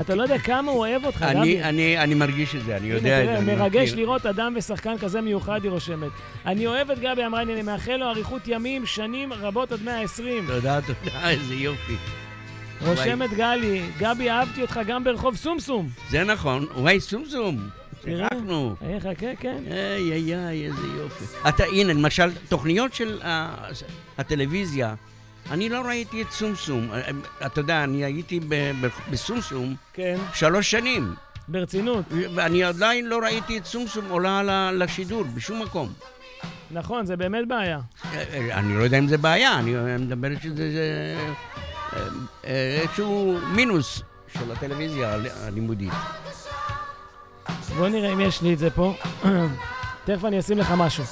[0.00, 1.62] אתה לא יודע כמה הוא אוהב אותך, גבי.
[1.62, 3.56] אני, אני, מרגיש את זה, אני יודע את זה.
[3.56, 3.92] מרגש.
[3.92, 6.10] לראות אדם ושחקן כזה מיוחד, היא רושמת.
[6.46, 10.46] אני אוהב את גבי אמרני, אני מאחל לו אריכות ימים, שנים רבות עד 120.
[10.46, 11.96] תודה, תודה, איזה יופי.
[12.86, 15.88] רושמת גלי, גבי, אהבתי אותך גם ברחוב סומסום.
[16.10, 17.68] זה נכון, וואי, סומסום.
[18.00, 18.28] תראה.
[18.32, 18.74] שכחנו.
[18.82, 19.62] אה, חכה, כן.
[19.70, 21.24] איי, איי, איי, איזה יופי.
[21.48, 23.20] אתה, הנה, למשל, תוכניות של
[24.18, 24.94] הטלוויזיה,
[25.50, 26.88] אני לא ראיתי את סומסום.
[26.92, 27.00] אה,
[27.46, 28.40] אתה יודע, אני הייתי
[29.10, 31.14] בסומסום כן, שלוש שנים,
[31.48, 32.04] ברצינות.
[32.34, 35.92] ואני עדיין לא ראיתי את סומסום עולה לשידור, בשום מקום.
[36.70, 37.80] נכון, זה באמת בעיה.
[38.12, 41.16] אה, אה, אני לא יודע אם זה בעיה, אני מדבר שזה זה,
[41.92, 41.98] אה,
[42.44, 44.02] אה, איזשהו מינוס
[44.38, 45.92] של הטלוויזיה הל- הלימודית.
[47.76, 48.94] בוא נראה אם יש לי את זה פה.
[50.04, 51.04] תכף אני אשים לך משהו.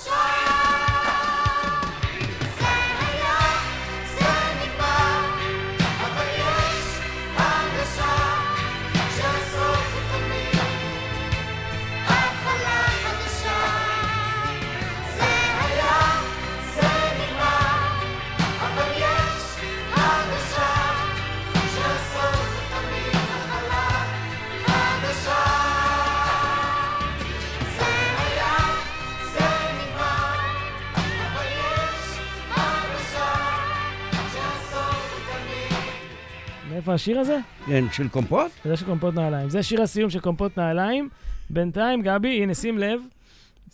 [36.80, 37.38] מאיפה השיר הזה?
[37.66, 38.50] כן, של קומפוט?
[38.64, 39.50] זה של קומפוט נעליים.
[39.50, 41.08] זה שיר הסיום של קומפוט נעליים.
[41.50, 43.00] בינתיים, גבי, הנה, שים לב.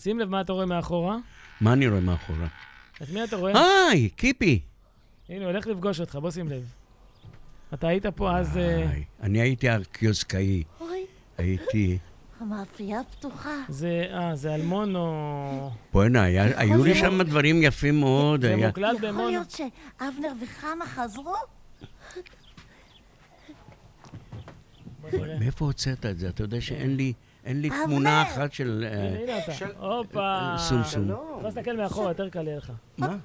[0.01, 1.17] שים לב מה אתה רואה מאחורה.
[1.61, 2.47] מה אני רואה מאחורה?
[3.03, 3.53] את מי אתה רואה?
[3.91, 4.61] היי, קיפי.
[5.29, 6.63] הנה, הוא הולך לפגוש אותך, בוא שים לב.
[7.75, 8.57] אתה היית פה אז...
[8.59, 10.63] אה, היי, אני הייתי הקיוסקאי.
[10.81, 11.01] אוי,
[11.39, 11.99] הייתי...
[12.41, 13.51] המאפייה פתוחה.
[13.69, 15.71] זה, אה, זה אלמונו.
[15.93, 18.41] בוא'נה, היה- היו לי שם דברים יפים מאוד.
[18.41, 19.29] זה מוקלט יכול במונו.
[19.29, 21.35] להיות שאבנר וחנה חזרו?
[25.25, 25.39] נראה.
[25.39, 26.29] מאיפה הוצאת את זה?
[26.29, 27.13] אתה יודע שאין לי...
[27.45, 27.85] אין לי אבנר!
[27.85, 28.85] תמונה אחת של...
[28.89, 29.53] אה, הנה, אתה.
[29.79, 30.55] הופה.
[30.59, 31.05] סומסום.
[31.05, 32.73] אתה יכול להסתכל מאחורה, יותר קל יהיה לך.
[32.99, 33.17] מה?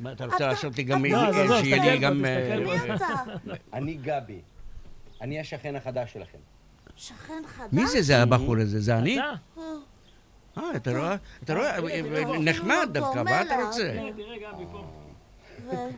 [0.00, 1.04] מה, אתה רוצה לעשות לי גם...
[1.04, 2.24] לא, אז עזוב, שיהיה תסתכל לי פה, גם...
[2.24, 3.52] תסתכל אה, פה.
[3.72, 4.40] אני גבי.
[5.20, 6.38] אני השכן החדש שלכם.
[6.96, 7.68] שכן חדש?
[7.72, 8.80] מי זה זה הבחור הזה?
[8.80, 9.18] זה אני?
[9.18, 9.32] אתה?
[10.58, 11.16] אה, אתה רואה?
[11.42, 11.78] אתה רואה?
[12.40, 13.54] נחמד דווקא, מה אתה.
[13.66, 13.94] רוצה?
[14.16, 15.03] תראה, גבי פה.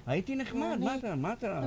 [0.07, 1.15] הייתי נחמד, מה אתה?
[1.15, 1.61] מה אתה?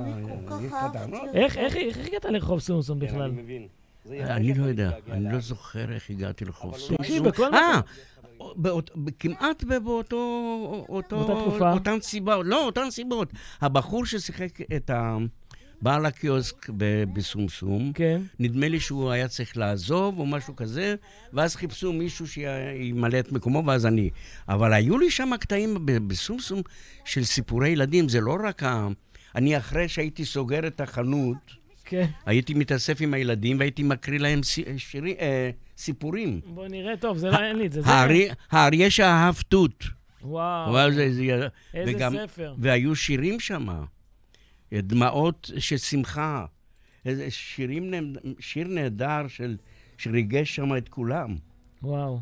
[0.62, 1.20] יש לך טענות?
[1.20, 1.38] אותו.
[1.38, 3.22] איך, איך, איך הגעת לרחוב סומסום כן, בכלל?
[3.22, 3.68] אני מבין.
[4.10, 5.40] אני לא יודע, אני לא.
[5.40, 7.26] זוכר איך הגעתי אבל סומסום.
[7.54, 7.80] אה,
[9.18, 10.86] כמעט באותו...
[10.88, 11.72] אותו, באותה תקופה.
[11.72, 13.32] אותן סיבות, לא, אותן סיבות.
[13.60, 15.16] הבחור ששיחק את ה...
[15.82, 18.20] בעל הקיוסק ב- בסומסום, כן.
[18.38, 20.94] נדמה לי שהוא היה צריך לעזוב או משהו כזה,
[21.32, 24.10] ואז חיפשו מישהו שימלא את מקומו, ואז אני.
[24.48, 26.62] אבל היו לי שם קטעים בסומסום
[27.04, 28.88] של סיפורי ילדים, זה לא רק ה...
[29.34, 31.36] אני אחרי שהייתי סוגר את החנות,
[31.84, 32.06] כן.
[32.26, 34.40] הייתי מתאסף עם הילדים והייתי מקריא להם
[34.76, 36.40] שירי, אה, סיפורים.
[36.46, 37.82] בוא נראה, טוב, זה לא, אין לי את זה.
[37.82, 37.90] זה...
[37.90, 39.84] הארי- האריה שאהב תות.
[40.22, 41.22] וואו, וואו, זה, זה,
[41.74, 42.54] איזה וגם, ספר.
[42.58, 43.66] והיו שירים שם,
[44.72, 46.44] דמעות של שמחה.
[47.04, 47.94] איזה שירים,
[48.38, 49.56] שיר נהדר של,
[49.98, 51.36] שריגש שם את כולם.
[51.82, 52.18] וואו.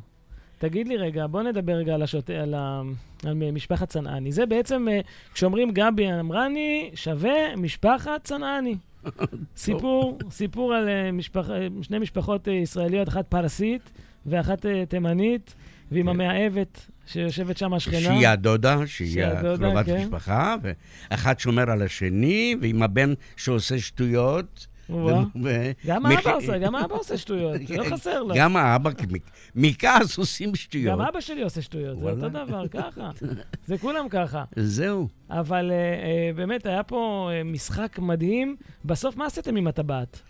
[0.59, 2.31] תגיד לי רגע, בוא נדבר רגע על, השוט...
[2.31, 2.83] על, ה...
[3.25, 4.33] על משפחת צנעני.
[4.33, 5.01] זה בעצם, אה,
[5.35, 8.77] כשאומרים גבי אמרני, שווה משפחת צנעני.
[9.57, 11.51] סיפור, סיפור על אה, משפח...
[11.51, 13.91] אה, שני משפחות ישראליות, אחת פרסית
[14.27, 15.55] ואחת תימנית,
[15.93, 16.09] ועם כן.
[16.09, 18.01] המאהבת שיושבת שם השכנה.
[18.01, 20.03] שהיא הדודה, שהיא הקרובת כן.
[20.03, 20.57] משפחה,
[21.11, 24.67] ואחד שומר על השני, ועם הבן שעושה שטויות.
[25.87, 28.35] גם האבא עושה, גם האבא עושה שטויות, לא חסר לו.
[28.39, 28.91] גם האבא,
[29.55, 30.99] מכעס עושים שטויות.
[30.99, 32.11] גם אבא שלי עושה שטויות, זה.
[32.11, 33.11] אותו דבר, ככה.
[33.67, 34.45] זה כולם ככה.
[34.57, 35.09] זהו.
[35.31, 38.57] אבל אה, אה, באמת, היה פה אה, משחק מדהים.
[38.85, 40.23] בסוף, מה עשיתם עם הטבעת?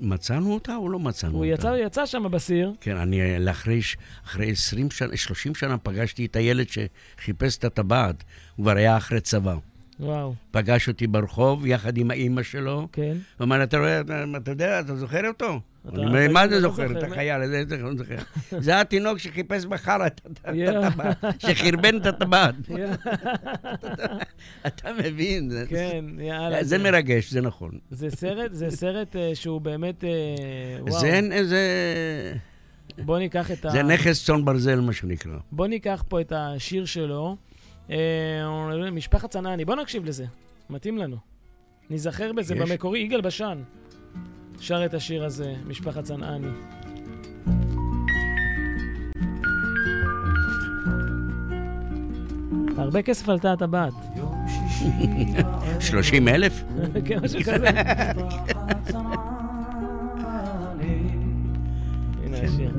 [0.00, 1.54] מצאנו אותה או לא מצאנו הוא אותה?
[1.54, 2.72] יצא, יצא שם בסיר.
[2.80, 8.24] כן, אני לאחרי ש- אחרי 20 שנה, 30 שנה פגשתי את הילד שחיפש את הטבעת.
[8.56, 9.56] הוא כבר היה אחרי צבא.
[10.00, 12.88] וואו, פגש אותי ברחוב יחד עם האימא שלו.
[12.92, 13.16] כן.
[13.38, 15.60] הוא אמר, אתה רואה, אתה, אתה יודע, אתה זוכר אותו?
[15.88, 16.88] אתה- אני אומר, אתה מה לא זה זוכר?
[16.88, 18.16] זוכר, את מה- החייל הזה, זה לא זוכר.
[18.66, 20.20] זה התינוק שחיפש בחרא את.
[20.44, 22.54] הטבעת, שחרבן את הטבעת.
[24.66, 25.50] אתה מבין?
[25.68, 26.64] כן, יאללה.
[26.64, 27.70] זה מרגש, זה נכון.
[27.90, 30.10] זה סרט, זה סרט אה, שהוא באמת, אה,
[30.80, 31.00] וואו.
[31.00, 31.62] זה, זה,
[33.04, 33.70] בוא ניקח את ה...
[33.70, 35.32] זה נכס צאן ברזל, מה שנקרא.
[35.52, 37.36] בוא ניקח פה את השיר שלו,
[37.90, 39.64] אה, משפחת צנעני.
[39.64, 40.24] בוא נקשיב לזה,
[40.70, 41.16] מתאים לנו.
[41.90, 42.60] ניזכר בזה יש?
[42.60, 43.62] במקורי, יגאל בשן
[44.60, 46.48] שר את השיר הזה, משפחת צנעני.
[52.76, 53.92] הרבה כסף עלתה הטבעת.
[55.80, 56.64] 30 אלף?
[57.06, 57.68] כן, משהו כזה.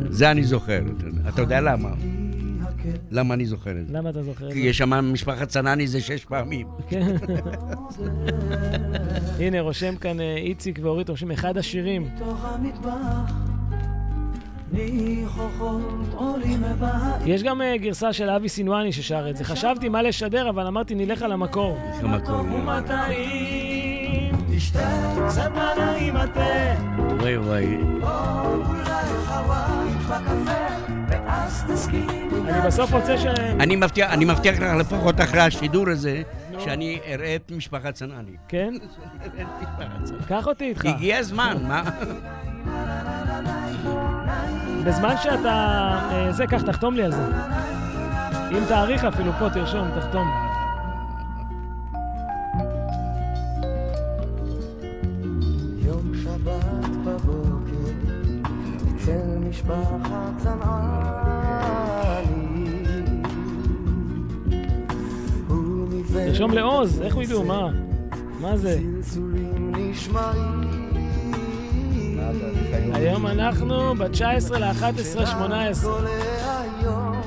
[0.09, 0.81] זה אני זוכר.
[1.29, 1.89] אתה יודע למה?
[3.11, 3.93] למה אני זוכר את זה?
[3.93, 4.67] למה אתה זוכר את כי זה?
[4.67, 6.67] יש שם משפחת צנני זה שש פעמים.
[6.89, 7.15] כן.
[9.39, 12.09] הנה, רושם כאן אה, איציק ואורית, רושמים אחד השירים.
[17.25, 19.43] יש גם אה, גרסה של אבי סינואני ששר את זה.
[19.43, 21.77] חשבתי מה לשדר, אבל אמרתי, נלך על המקור.
[22.53, 25.51] ומטעים, תשתה קצת
[26.15, 26.75] התה.
[27.19, 27.77] וואי וואי.
[28.65, 28.99] אולי
[30.09, 30.78] בקפה
[32.47, 33.25] אני בסוף רוצה ש...
[33.59, 36.21] אני מבטיח, אני מבטיח לך לפחות אחרי השידור הזה,
[36.59, 38.35] שאני אראה את משפחת צנני.
[38.47, 38.73] כן?
[40.29, 40.85] קח אותי איתך.
[40.85, 41.83] הגיע הזמן, מה?
[44.83, 45.49] בזמן שאתה...
[46.11, 47.23] אה, זה, קח, תחתום לי על זה.
[48.51, 50.27] אם תאריך אפילו, פה תרשום, תחתום.
[55.85, 57.91] יום שבת בבוקר
[58.95, 61.28] אצל משפחת צנעני
[66.39, 67.43] תרשום לעוז, איך הוא ידעו?
[67.43, 67.69] מה?
[68.39, 68.79] מה זה?
[72.93, 75.91] היום אנחנו ב-19 ל-11, 18.
[75.93, 77.21] כל היום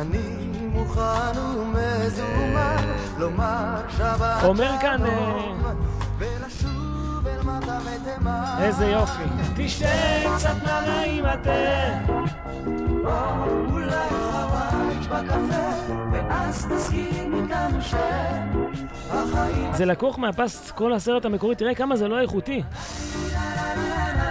[0.00, 0.18] אני
[0.72, 2.76] מוכן ומזומן
[3.18, 5.00] לומר שבת אומר כאן,
[8.26, 9.22] אה, איזה יופי.
[9.56, 9.86] תשתה
[10.36, 11.50] קצת מים התה.
[13.04, 16.07] או אולי חווייך בקפה
[16.38, 22.62] ואז תסכים איתנו שהחיים זה לקוח מהפס כל הסרט המקורי, תראה כמה זה לא איכותי.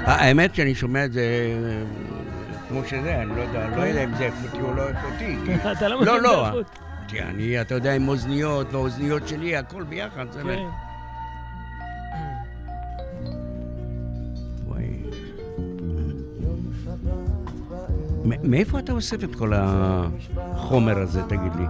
[0.05, 1.23] האמת שאני שומע את זה
[2.69, 5.37] כמו שזה, אני לא יודע, לא יודע אם זה איכותי או לא איכותי.
[5.77, 6.45] אתה לא מבין לא, את לא.
[6.45, 6.79] האיכות.
[7.07, 10.25] כי אני, אתה יודע, עם אוזניות והאוזניות שלי, הכל ביחד.
[10.31, 10.59] זה כן.
[18.25, 19.53] מ- מאיפה אתה אוסף את כל
[20.37, 21.65] החומר הזה, תגיד לי?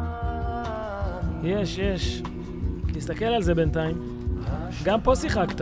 [1.43, 2.21] יש, יש.
[2.93, 3.97] תסתכל על זה בינתיים.
[4.83, 5.61] גם פה שיחקת.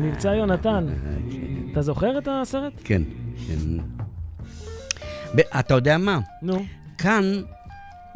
[0.00, 0.86] מבצע יונתן.
[1.72, 2.72] אתה זוכר את הסרט?
[2.84, 3.02] כן,
[3.46, 3.82] כן.
[5.60, 6.18] אתה יודע מה?
[6.42, 6.64] נו,
[6.98, 7.24] כאן,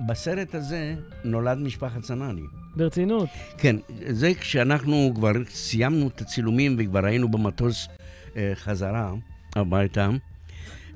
[0.06, 2.42] בסרט הזה, נולד משפחת צנני.
[2.76, 3.28] ברצינות.
[3.58, 3.76] כן,
[4.08, 7.88] זה כשאנחנו כבר סיימנו את הצילומים וכבר היינו במטוס
[8.36, 9.12] אה, חזרה
[9.56, 10.10] הביתה.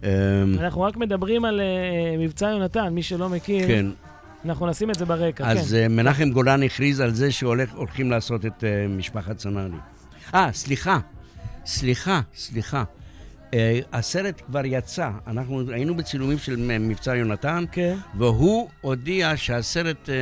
[0.04, 0.10] אמ,
[0.60, 3.86] אנחנו רק מדברים על אה, מבצע יונתן, מי שלא מכיר, כן,
[4.44, 5.76] אנחנו נשים את זה ברקע, אז כן.
[5.76, 9.76] אה, מנחם גולן הכריז על זה שהולכים לעשות את אה, משפחת צנעני.
[10.34, 10.98] אה, סליחה,
[11.66, 12.84] סליחה, סליחה.
[13.54, 17.96] אה, הסרט כבר יצא, אנחנו היינו בצילומים של מבצע יונתן, כן.
[18.18, 20.14] והוא הודיע שהסרט אה,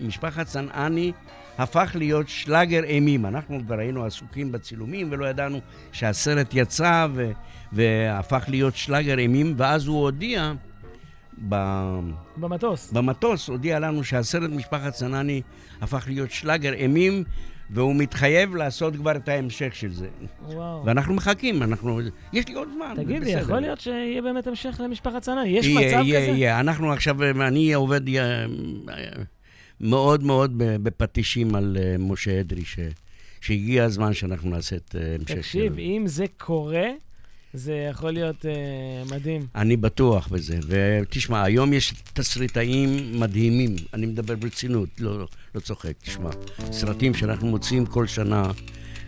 [0.00, 1.12] משפחת צנעני
[1.58, 3.26] הפך להיות שלאגר אימים.
[3.26, 5.60] אנחנו כבר היינו עסוקים בצילומים ולא ידענו
[5.92, 7.30] שהסרט יצא ו-
[7.72, 10.52] והפך להיות שלאגר אימים, ואז הוא הודיע
[11.48, 11.98] ב-
[12.36, 12.92] במטוס.
[12.92, 15.42] במטוס, הודיע לנו שהסרט משפחת צנעני
[15.80, 17.24] הפך להיות שלאגר אימים,
[17.70, 20.08] והוא מתחייב לעשות כבר את ההמשך של זה.
[20.46, 20.82] וואו.
[20.84, 22.00] ואנחנו מחכים, אנחנו...
[22.32, 23.30] יש לי עוד זמן, תגיד לי.
[23.30, 25.48] יכול להיות שיהיה באמת המשך למשפחת צנעני?
[25.48, 26.30] יש יהיה, מצב יהיה, כזה?
[26.38, 26.60] יהיה.
[26.60, 28.44] אנחנו עכשיו, אני עובד אה,
[29.80, 32.78] מאוד מאוד בפטישים על אה, משה אדרי, ש-
[33.40, 35.82] שהגיע הזמן שאנחנו נעשה את אה, המשך תקשיב, שלו.
[35.82, 36.86] אם זה קורה,
[37.54, 38.52] זה יכול להיות אה,
[39.16, 39.46] מדהים.
[39.54, 40.58] אני בטוח בזה.
[40.66, 42.88] ותשמע, היום יש תסריטאים
[43.20, 46.30] מדהימים, אני מדבר ברצינות, לא, לא צוחק, תשמע.
[46.72, 48.50] סרטים שאנחנו מוציאים כל שנה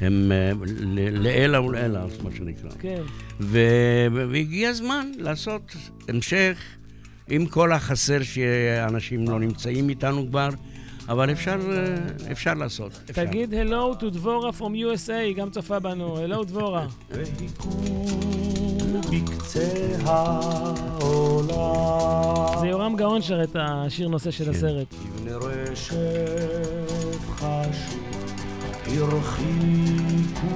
[0.01, 2.71] הם אה, ל- לעילא ולעילא, מה שנקרא.
[2.81, 3.03] כן.
[3.41, 5.77] והגיע הזמן לעשות
[6.09, 6.59] המשך
[7.29, 10.49] עם כל החסר שאנשים לא נמצאים איתנו כבר,
[11.11, 12.93] אבל אפשר, אה, אפשר לעשות.
[13.11, 13.25] אפשר.
[13.25, 16.19] תגיד הלו to דבורה from USA, היא גם צופה בנו.
[16.19, 16.87] הלו דבורה.
[19.11, 19.69] בקצה
[20.05, 21.41] העולם
[22.61, 24.95] זה יורם גאון שר את השיר נושא של הסרט.
[27.37, 28.03] חשוב
[28.87, 30.47] הרחיקו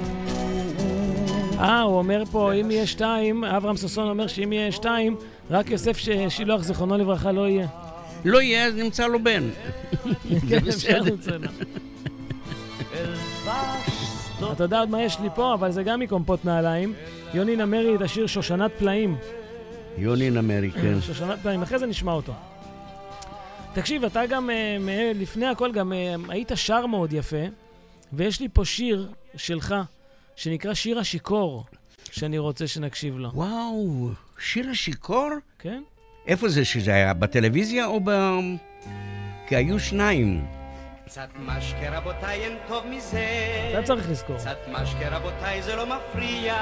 [1.59, 5.15] אה, הוא אומר פה, אם יהיה שתיים, אברהם ששון אומר שאם יהיה שתיים,
[5.51, 5.97] רק יוסף
[6.29, 7.84] שילוח, זיכרונו לברכה, לא יהיה.
[8.25, 9.49] לא יהיה, אז נמצא לו בן.
[10.49, 11.11] כן, זה אפשר בסדר.
[11.11, 11.47] למצוא לו.
[14.51, 16.93] אתה יודע עוד מה יש לי פה, אבל זה גם מקומפות נעליים.
[17.33, 19.17] יוני נמרי את השיר שושנת פלאים.
[19.97, 21.01] יוני נמרי, כן.
[21.07, 22.33] שושנת פלאים, אחרי זה נשמע אותו.
[23.73, 27.45] תקשיב, אתה גם, אה, לפני הכל, גם אה, היית שר מאוד יפה,
[28.13, 29.75] ויש לי פה שיר שלך,
[30.35, 31.65] שנקרא שיר השיכור,
[32.11, 33.29] שאני רוצה שנקשיב לו.
[33.33, 34.09] וואו,
[34.39, 35.29] שיר השיכור?
[35.59, 35.83] כן?
[36.27, 37.13] איפה זה שזה היה?
[37.13, 38.09] בטלוויזיה או ב...
[39.47, 40.45] כי היו שניים.
[41.05, 43.25] קצת משקה רבותיי אין טוב מזה
[43.73, 44.35] אתה צריך לזכור.
[44.37, 46.55] קצת משקה רבותיי זה לא מפריע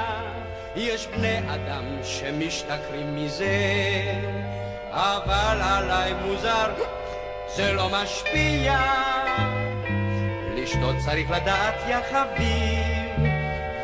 [0.76, 3.56] יש בני אדם שמשתכרים מזה
[4.90, 6.74] אבל עליי מוזר
[7.56, 8.78] זה לא משפיע
[10.56, 13.28] לשתות צריך לדעת יא חביב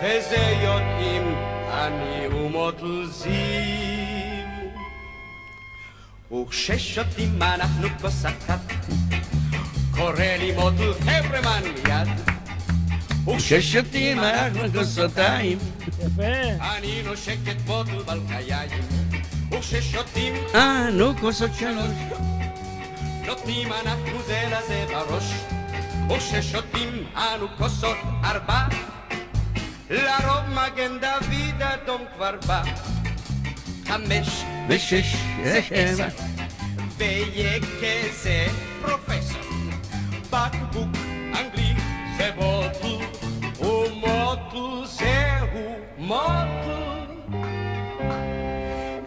[0.02, 1.34] וזה יודעים
[1.72, 3.89] אני ומוטל זיו
[6.32, 8.60] וכששותים אנחנו כוס אחת
[9.90, 12.08] קורא לי מוטל חברמן מיד.
[13.36, 15.58] כששותים אנחנו כוסותיים.
[16.60, 18.70] אני נושק את בוטל בלקיים.
[19.52, 22.20] וכששותים אנו כוסות שלוש.
[23.26, 25.32] נותנים אנחנו זה לזה בראש.
[26.10, 28.64] וכששותים אנו כוסות ארבע.
[29.90, 32.62] לרוב מגן דוד אדום כבר בא
[33.90, 35.61] חמש ושש, זה.
[35.70, 36.07] עשר
[36.96, 38.46] ויקה זה
[38.83, 39.40] פרופסור.
[40.31, 40.88] בקבוק
[41.38, 41.74] אנגלי
[42.18, 43.05] זה בוטל
[43.61, 47.07] ומוטל זהו מוטל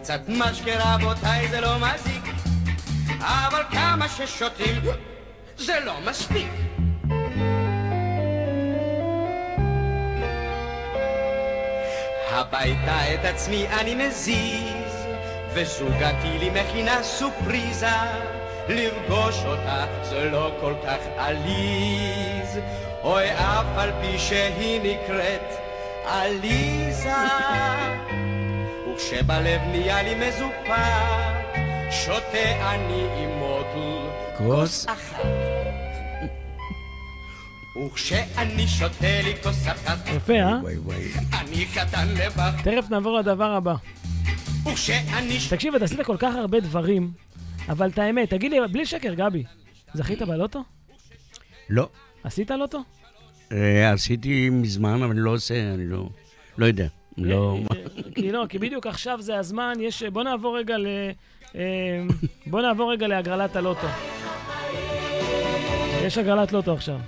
[0.02, 2.34] קצת משקה רבותיי זה לא מזיק
[3.20, 4.82] אבל כמה ששותים
[5.58, 6.48] זה לא מספיק
[12.34, 14.94] הביתה את עצמי אני מזיז
[15.54, 17.88] וזוגתי לי מכינה סופריזה.
[18.70, 22.60] לפגוש אותה זה לא כל כך עליז.
[23.04, 25.54] אוי אף על פי שהיא נקראת
[26.06, 27.14] עליזה.
[28.94, 31.44] וכשבלב נהיה לי מזופת
[31.92, 34.86] שותה אני עם מוטל כוס.
[34.88, 35.33] אחת
[37.78, 40.60] וכשאני שותה לי כוס אחת יפה, אה?
[40.62, 41.12] וואי וואי.
[41.34, 43.76] אני קטן לבך תכף נעבור לדבר הבא.
[44.66, 47.12] וכשאני תקשיב, אתה עשית כל כך הרבה דברים,
[47.70, 49.44] אבל את האמת, תגיד לי, בלי שקר, גבי,
[49.94, 50.64] זכית בלוטו?
[51.70, 51.90] לא.
[52.24, 52.84] עשית לוטו?
[53.52, 56.10] אה, עשיתי מזמן, אבל לא עושה, אני לא...
[56.58, 56.88] לא יודע.
[57.18, 57.60] לא...
[57.72, 57.78] אה,
[58.16, 60.04] כי לא, כי בדיוק עכשיו זה הזמן, יש...
[60.04, 60.88] בוא נעבור רגע ל...
[61.56, 61.62] אה,
[62.48, 63.88] בוא נעבור רגע להגרלת הלוטו.
[66.04, 67.00] יש הגרלת לוטו עכשיו.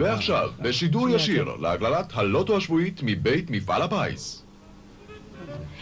[0.00, 4.42] ועכשיו, בשידור ישיר, להגללת הלוטו השבועית מבית מפעל הפיס.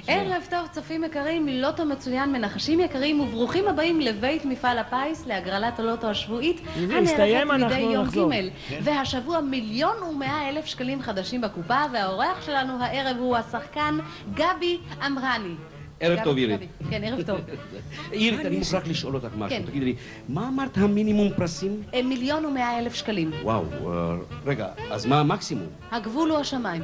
[0.06, 6.06] ערב טוב צופים יקרים, לוטו מצוין, מנחשים יקרים וברוכים הבאים לבית מפעל הפיס להגרלת הלוטו
[6.06, 8.32] השבועית הנערכת מדי אנחנו יום נחזור.
[8.32, 13.98] ג' והשבוע מיליון ומאה אלף שקלים חדשים בקופה והאורח שלנו הערב הוא השחקן
[14.34, 15.54] גבי אמרני.
[16.00, 16.60] ערב טוב, אירית.
[16.90, 17.40] כן, ערב טוב.
[18.12, 19.58] אירית, אני מוכרח לשאול אותך משהו.
[19.58, 19.62] כן.
[19.66, 19.94] תגידי לי,
[20.28, 21.82] מה אמרת המינימום פרסים?
[21.94, 23.30] אה, מיליון ומאה אלף שקלים.
[23.42, 25.68] וואו, אה, רגע, אז מה המקסימום?
[25.90, 26.82] הגבול הוא השמיים.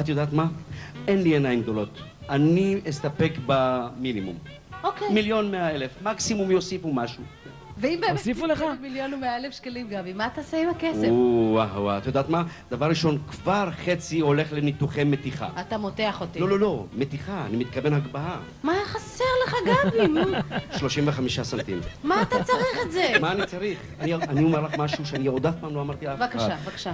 [0.00, 0.46] את יודעת מה?
[1.08, 1.98] אין לי עיניים גדולות.
[2.28, 4.38] אני אסתפק במינימום.
[4.84, 5.08] אוקיי.
[5.12, 5.90] מיליון מאה אלף.
[6.02, 7.22] מקסימום יוסיפו משהו.
[7.80, 8.12] ואם באמת...
[8.12, 8.64] הוסיפו לך?
[8.80, 11.08] מיליון ומאה אלף שקלים, גבי, מה תעשה עם הכסף?
[11.08, 11.98] וואו, וואו.
[11.98, 12.42] את יודעת מה?
[12.70, 15.48] דבר ראשון, כבר חצי הולך לניתוחי מתיחה.
[15.60, 16.38] אתה מותח אותי.
[16.40, 18.36] לא, לא, לא, מתיחה, אני מתכוון הגבהה.
[18.62, 20.08] מה היה חסר לך, גבי?
[20.08, 20.20] נו,
[20.78, 21.80] 35 סנטים.
[22.04, 23.12] מה אתה צריך את זה?
[23.20, 23.78] מה אני צריך?
[24.00, 26.28] אני, אומר לך משהו שאני עוד אף פעם לא אמרתי לאף אחד.
[26.28, 26.92] בבקשה, בבקשה.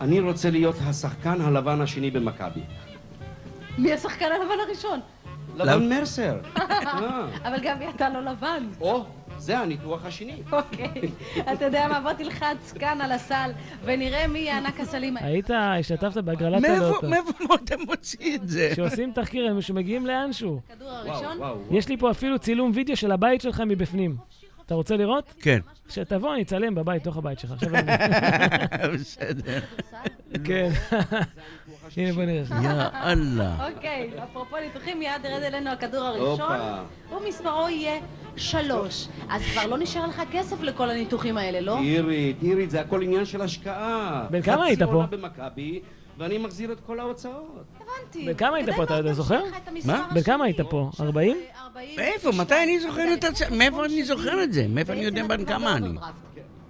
[0.00, 2.60] אני רוצה להיות השחקן הלבן השני במכבי.
[3.78, 5.00] מי השחקן הלבן הראשון?
[5.56, 6.36] לבן מרסר.
[6.56, 7.26] אה.
[7.44, 8.68] אבל גבי, אתה לא לבן.
[8.80, 9.04] או,
[9.38, 10.36] זה הניתוח השני.
[10.52, 11.10] אוקיי.
[11.52, 13.50] אתה יודע מה, בוא תלחץ כאן על הסל,
[13.84, 15.28] ונראה מי יהיה ענק הסלים האלה.
[15.28, 17.08] היית, השתתפת בהגרלת הלוטו.
[17.08, 18.72] מאיפה אתה מוציא את זה?
[18.76, 20.60] שעושים תחקיר, הם שמגיעים לאנשהו.
[20.70, 21.38] הכדור הראשון?
[21.70, 24.16] יש לי פה אפילו צילום וידאו של הבית שלך מבפנים.
[24.66, 25.34] אתה רוצה לראות?
[25.40, 25.58] כן.
[25.88, 27.50] כשתבוא, אני אצלם בבית, תוך הבית שלך.
[27.50, 27.92] עכשיו אני...
[28.98, 29.60] בסדר.
[30.44, 30.70] כן.
[31.96, 32.42] הנה, בוא נראה.
[32.62, 33.68] יא אללה.
[33.68, 37.16] אוקיי, אפרופו ניתוחים, מיד ירד אלינו הכדור הראשון, הופה.
[37.16, 38.00] ומספרו יהיה
[38.36, 39.08] שלוש.
[39.30, 41.78] אז כבר לא נשאר לך כסף לכל הניתוחים האלה, לא?
[41.78, 44.26] אירית, אירית, זה הכל עניין של השקעה.
[44.30, 44.94] בן כמה היית חצי פה?
[44.94, 45.80] עונה במכבי,
[46.18, 47.64] ואני מחזיר את כל ההוצאות.
[47.76, 48.26] הבנתי.
[48.26, 49.42] בן כמה היית פה, אתה מאוד זוכר?
[49.84, 50.08] מה?
[50.14, 50.44] בן כמה.
[50.44, 50.90] היית פה?
[51.00, 51.36] 40?
[51.64, 52.28] ארבעים מאיפה?
[52.28, 52.40] ושתיים.
[52.40, 53.42] מתי אני זוכר את הצ...
[53.42, 54.66] מאיפה אני זוכר את זה?
[54.68, 55.88] מאיפה אני יודע בן כמה אני?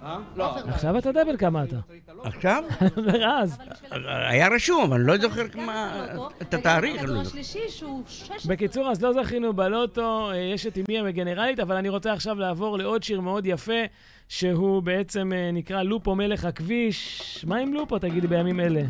[0.05, 0.17] אה?
[0.35, 0.55] לא.
[0.57, 1.75] עכשיו אתה יודע בן כמה אתה.
[2.23, 2.63] עכשיו?
[3.05, 3.57] ואז.
[4.05, 7.03] היה רשום, אבל אני לא זוכר מה- בלוטו, את התאריך.
[7.03, 7.21] לא.
[8.47, 12.77] בקיצור, אז לא זכינו בלוטו, אה, יש את אמי המגנרלית, אבל אני רוצה עכשיו לעבור
[12.77, 13.73] לעוד שיר מאוד יפה,
[14.29, 17.45] שהוא בעצם אה, נקרא לופו מלך הכביש.
[17.47, 18.81] מה עם לופו, תגידי, בימים אלה?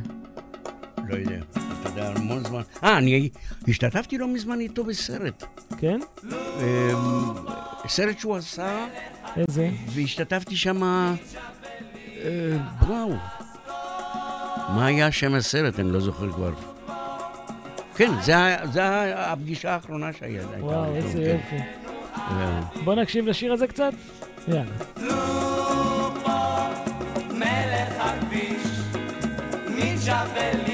[1.07, 1.35] לא יודע.
[1.81, 2.61] אתה יודע, המון זמן.
[2.83, 3.29] אה, אני
[3.67, 5.43] השתתפתי לא מזמן איתו בסרט.
[5.77, 5.99] כן?
[6.23, 6.33] אמ,
[7.87, 8.85] סרט שהוא עשה,
[9.37, 9.69] איזה?
[9.87, 10.81] והשתתפתי שם...
[12.87, 13.13] וואו.
[14.69, 15.79] מה היה שם הסרט?
[15.79, 16.51] אני לא זוכר כבר.
[17.95, 20.45] כן, זה ה- זה ה- הפגישה האחרונה שהייתה.
[20.49, 21.55] הייתה וואו, איזה כן.
[21.55, 21.65] יופי.
[22.17, 23.91] אה, בוא נקשיב לשיר הזה קצת?
[24.47, 24.63] יאללה.
[27.33, 28.63] מלך הכביש,
[29.69, 30.64] מג'בליה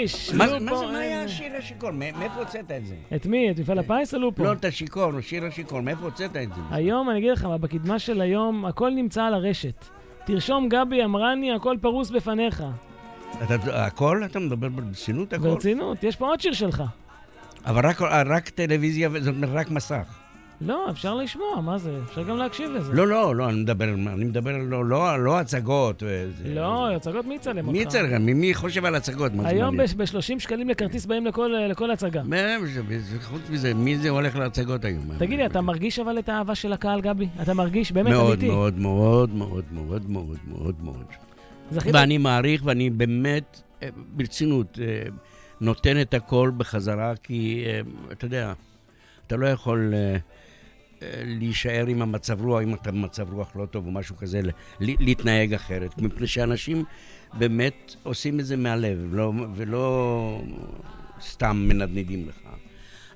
[0.00, 0.32] ומרגיש.
[0.34, 1.90] מה זה- לופו, מה זה, מה אה, היה השיר השיכור?
[1.90, 2.94] מא- מאיפה הוצאת את זה?
[3.16, 3.50] את מי?
[3.50, 4.44] את מפעל הפיס או לופו?
[4.44, 6.60] לא, את השיכור, שיר השיכור, מאיפה הוצאת את זה?
[6.70, 9.84] היום, אני אגיד לך, מה, בקדמה של היום, הכל נמצא על הרשת.
[10.26, 12.62] תרשום, גבי אמרני, הכל פרוס בפניך.
[13.44, 14.22] אתה- הכל?
[14.24, 15.42] אתה מדבר ברצינות הכל?
[15.42, 16.82] ברצינות, יש פה עוד שיר שלך.
[17.66, 20.19] אבל רק- רק טלוויזיה, זאת אומרת רק מסך.
[20.60, 21.98] לא, אפשר לשמוע, מה זה?
[22.04, 22.92] אפשר גם להקשיב לזה.
[22.92, 26.02] לא, לא, לא, אני מדבר, אני מדבר, לא, לא, לא הצגות.
[26.06, 27.78] וזה- לא, הצגות מי יצלם אותך?
[27.78, 28.12] מי צריך?
[28.20, 29.32] מי חושב על הצגות?
[29.44, 29.96] היום מעניין?
[29.98, 32.22] ב-30 שקלים לכרטיס באים לכל לכל הצגה.
[33.22, 35.04] חוץ מזה, מי זה הולך להצגות היום?
[35.18, 37.28] תגיד לי, אתה מרגיש אבל את האהבה של הקהל, גבי?
[37.42, 37.92] אתה מרגיש?
[37.92, 38.48] באמת, מאוד, אמיתי.
[38.48, 41.04] מאוד, מאוד, מאוד, מאוד, מאוד, מאוד, מאוד.
[41.72, 45.02] ואני מעריך, ואני באמת, אה, ברצינות, אה,
[45.60, 47.80] נותן את הכל בחזרה, כי אה,
[48.12, 48.52] אתה יודע,
[49.26, 50.16] אתה לא יכול אה, אה,
[51.24, 54.40] להישאר עם המצב רוח, אם אתה במצב רוח לא טוב או משהו כזה,
[54.80, 55.98] להתנהג אחרת.
[55.98, 56.84] מפני שאנשים
[57.32, 60.42] באמת עושים את זה מהלב, לא, ולא
[61.20, 62.40] סתם מנדנדים לך.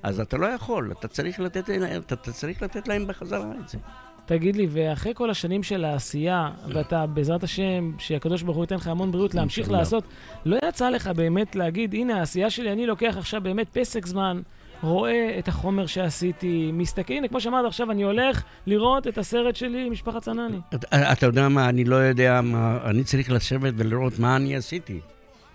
[0.03, 3.77] אז אתה לא יכול, אתה צריך לתת, אתה, אתה צריך לתת להם בחזרה את זה.
[4.25, 8.87] תגיד לי, ואחרי כל השנים של העשייה, ואתה, בעזרת השם, שהקדוש ברוך הוא ייתן לך
[8.87, 9.71] המון בריאות להמשיך.
[9.71, 10.03] לעשות,
[10.45, 14.41] לא יצא לך באמת להגיד, הנה, העשייה שלי, אני לוקח עכשיו באמת פסק זמן,
[14.81, 19.89] רואה את החומר שעשיתי, מסתכל, הנה, כמו שאמרת עכשיו, אני הולך לראות את הסרט שלי,
[19.89, 20.57] משפחת צנני.
[20.75, 24.99] אתה, אתה יודע מה, אני לא יודע מה, אני צריך לשבת ולראות מה אני עשיתי.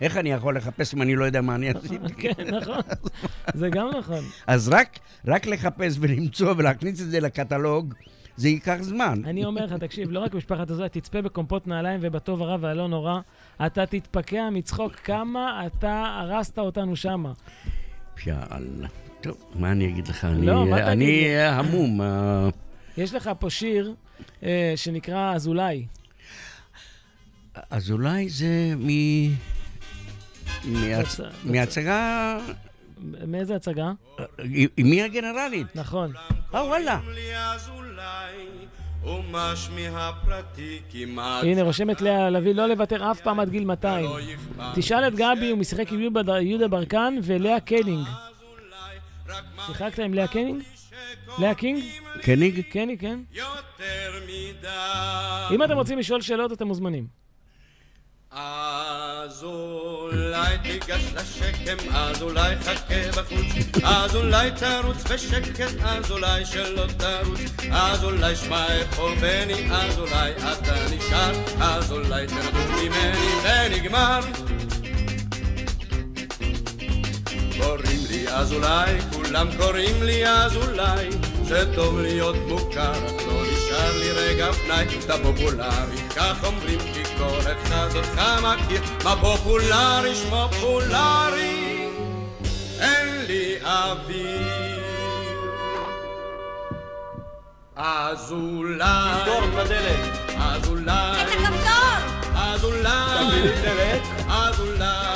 [0.01, 2.15] איך אני יכול לחפש אם אני לא יודע מה אני עשיתי?
[2.23, 2.81] כן, נכון.
[3.55, 4.25] זה גם נכון.
[4.47, 7.95] אז רק, רק לחפש ולמצוא ולהכניס את זה לקטלוג,
[8.37, 9.23] זה ייקח זמן.
[9.25, 13.21] אני אומר לך, תקשיב, לא רק משפחת הזוהר, תצפה בקומפות נעליים ובטוב הרע והלא נורא,
[13.67, 17.33] אתה תתפקע מצחוק כמה אתה הרסת אותנו שמה.
[18.27, 18.89] יאללה.
[19.21, 20.25] טוב, מה אני אגיד לך?
[20.25, 21.27] אני- לא, מה תגיד אני?
[21.37, 22.01] אה, המום.
[22.03, 22.49] אה,
[22.97, 23.95] יש לך פה שיר
[24.43, 25.87] אה, שנקרא אזולאי.
[27.71, 28.47] אז אולי זה
[28.79, 28.89] מ...
[30.65, 32.39] מהצ- מהצגה...
[33.27, 33.93] מאיזה הצגה?
[34.39, 35.67] היא היא מי הגנרלית?
[35.77, 36.13] נכון.
[36.55, 37.01] אה, וואלה.
[41.43, 44.07] הנה, רושמת לאה לביא, לא לוותר אף פעם עד גיל 200.
[44.75, 48.07] תשאל את גבי, הוא משחק עם יהודה- ברקן ולאה קנינג.
[49.67, 50.63] שיחקת עם לאה קנינג?
[51.39, 51.85] לאה קינג?
[52.23, 52.61] קניג?
[52.71, 53.19] קניג, כן.
[53.33, 54.69] יותר מדי
[55.55, 57.21] אם אתם רוצים לשאול שאלות, אתם מוזמנים.
[58.31, 66.87] אז אולי תיגש לשקם, אז אולי חכה בחוץ, אז אולי תרוץ בשקט, אז אולי שלא
[66.87, 67.41] תרוץ,
[67.73, 74.21] אז אולי שמע איפה בני, אז אולי אתה נשאר, אז אולי תרדו ממני ונגמר.
[77.63, 81.09] קוראים לי אז אולי, כולם קוראים לי אז אולי,
[81.43, 87.05] זה טוב להיות מוכר, אך לא נשאר לי רגע פנאי, אתה פופולרי, כך אומרים כי
[87.19, 91.89] כל אחד אותך מכיר, מה פופולרי שמו פופולרי,
[92.81, 94.61] אין לי אוויר.
[97.83, 98.85] אז אולי...
[99.21, 100.19] תסגור בדלת.
[100.39, 101.23] אז אולי...
[101.23, 102.37] את הכפתור!
[102.37, 103.29] אז אולי...
[103.29, 104.03] תביא לי דלת.
[104.29, 105.10] אז אולי...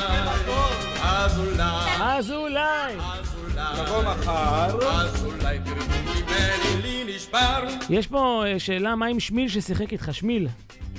[2.16, 2.94] אז אולי...
[2.98, 3.84] אז אולי.
[3.84, 4.88] תבוא מחר.
[4.90, 7.64] אז אולי תרדו ממני, לי נשבר.
[7.90, 10.08] יש פה אה, שאלה, מה עם שמיל ששיחק איתך?
[10.12, 10.48] שמיל.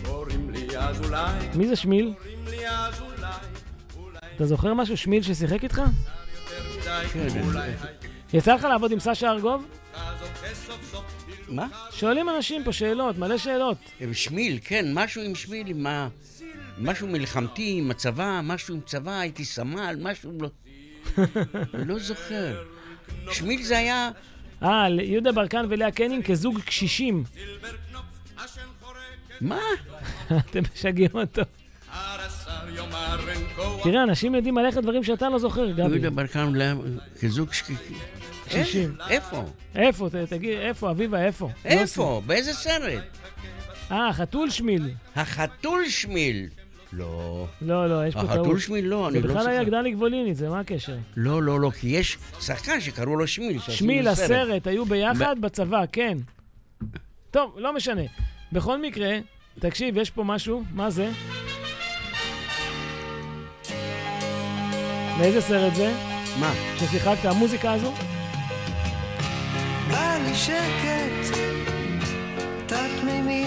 [0.06, 1.32] קוראים לי אז אולי...
[1.56, 2.14] מי זה שמיל?
[2.18, 4.18] קוראים לי אז אולי...
[4.36, 5.82] אתה זוכר משהו, שמיל ששיחק איתך?
[7.14, 7.70] כן, אולי...
[8.34, 9.66] יצא לך לעבוד עם סשה ארגוב?
[11.48, 11.68] מה?
[11.92, 13.78] שואלים אנשים פה שאלות, מלא שאלות.
[14.00, 16.08] עם שמיל, כן, משהו עם שמיל, עם ה...
[16.78, 20.32] משהו מלחמתי, עם הצבא, משהו עם צבא, הייתי סמל, משהו
[21.88, 22.00] לא...
[22.00, 22.64] זוכר.
[23.32, 24.10] שמיל זה היה...
[24.64, 27.24] אה, יהודה ברקן ולאה קנינג כזוג קשישים.
[29.42, 29.60] מה?
[30.50, 31.42] אתם משגעים אותו.
[33.84, 35.82] תראה, אנשים יודעים עליך דברים שאתה לא זוכר, גבי.
[35.82, 36.82] יהודה ברקן להם
[37.22, 37.50] כזוג.
[38.48, 38.96] קשישים.
[39.10, 39.44] איפה?
[39.76, 40.10] איפה?
[40.30, 41.50] תגיד, איפה, אביבה, איפה?
[41.66, 42.22] איפה?
[42.26, 43.04] באיזה סרט?
[43.92, 44.90] אה, חתול שמיל.
[45.16, 46.48] החתול שמיל.
[46.98, 47.46] לא.
[47.62, 48.32] לא, לא, יש פה טעות.
[48.32, 49.70] החתול שמיל לא, אני זה לא בכלל היה זוכר.
[49.78, 50.96] גדלי גבולינית, זה מה הקשר?
[51.18, 53.60] לא, לא, לא, כי יש שחקן שקראו לו שמיל.
[53.60, 54.24] שמיל, סרט.
[54.26, 56.18] הסרט, היו ביחד בצבא, כן.
[57.32, 58.02] טוב, לא משנה.
[58.52, 59.18] בכל מקרה,
[59.60, 61.10] תקשיב, יש פה משהו, מה זה?
[65.20, 65.94] מאיזה סרט זה?
[66.40, 66.54] מה?
[66.80, 67.92] ששיחקת, המוזיקה הזו?
[69.92, 71.38] בא לי שקט,
[72.66, 73.46] תת-מימי,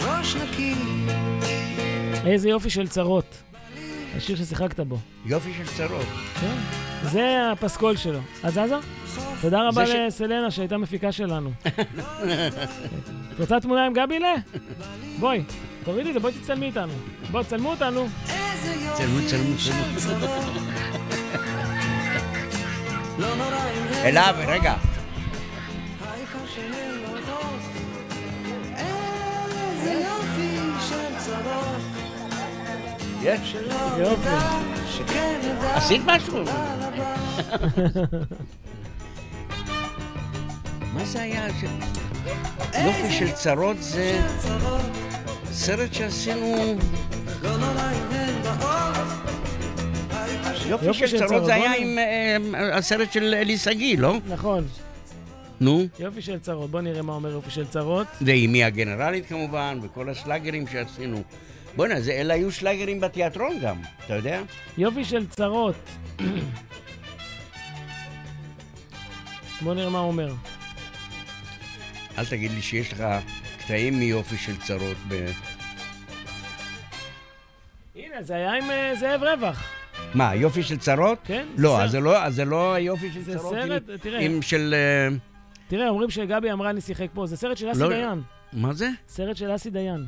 [0.00, 0.74] ראש נקי.
[2.26, 3.36] איזה יופי של צרות.
[4.16, 4.98] השיר ששיחקת בו.
[5.26, 6.06] יופי של צרות.
[6.40, 6.56] כן.
[7.02, 8.18] זה הפסקול שלו.
[8.48, 8.76] את זזה?
[9.40, 11.52] תודה רבה לסלנה שהייתה מפיקה שלנו.
[11.66, 14.24] את רוצה תמונה עם גבי ל?
[15.18, 15.42] בואי,
[15.84, 16.92] תורידי את זה, בואי תצלמי איתנו.
[17.30, 18.06] בואי, תצלמו אותנו.
[18.94, 19.56] צלמו, צלמו,
[19.96, 20.26] צלמו.
[23.18, 24.74] לא נורא אם הם אליו, רגע.
[33.22, 33.56] יש.
[33.98, 34.28] יופי.
[35.62, 36.44] עשית משהו?
[40.94, 41.46] מה זה היה?
[42.84, 44.20] יופי של צרות זה
[45.52, 46.76] סרט שעשינו...
[50.66, 54.18] יופי של צרות זה היה עם אה, הסרט של אלי שגיא, לא?
[54.28, 54.64] נכון.
[55.60, 55.86] נו.
[55.98, 56.70] יופי של צרות.
[56.70, 58.06] בוא נראה מה אומר יופי של צרות.
[58.20, 61.22] ועם מי הגנרלית כמובן, וכל השלאגרים שעשינו.
[61.76, 64.42] בוא'נה, זה- אלה היו שלאגרים בתיאטרון גם, אתה יודע?
[64.78, 65.74] יופי של צרות.
[69.62, 70.32] בוא נראה מה הוא אומר.
[72.18, 73.04] אל תגיד לי שיש לך
[73.58, 75.26] קטעים מיופי של צרות ב...
[77.96, 79.64] הנה, זה היה עם אה, זאב רווח.
[80.14, 81.18] מה, יופי של צרות?
[81.24, 81.46] כן.
[81.56, 81.84] לא, סרט.
[81.84, 84.20] אז זה לא, אז זה לא היופי של זה צרות סרט, עם, תראה.
[84.20, 84.74] עם של...
[84.74, 85.16] אה,
[85.68, 88.22] תראה, אומרים שגבי אמרה אני שיחק פה, זה סרט של אסי לא- דיין.
[88.52, 88.88] מה זה?
[89.08, 90.04] סרט של אסי דיין.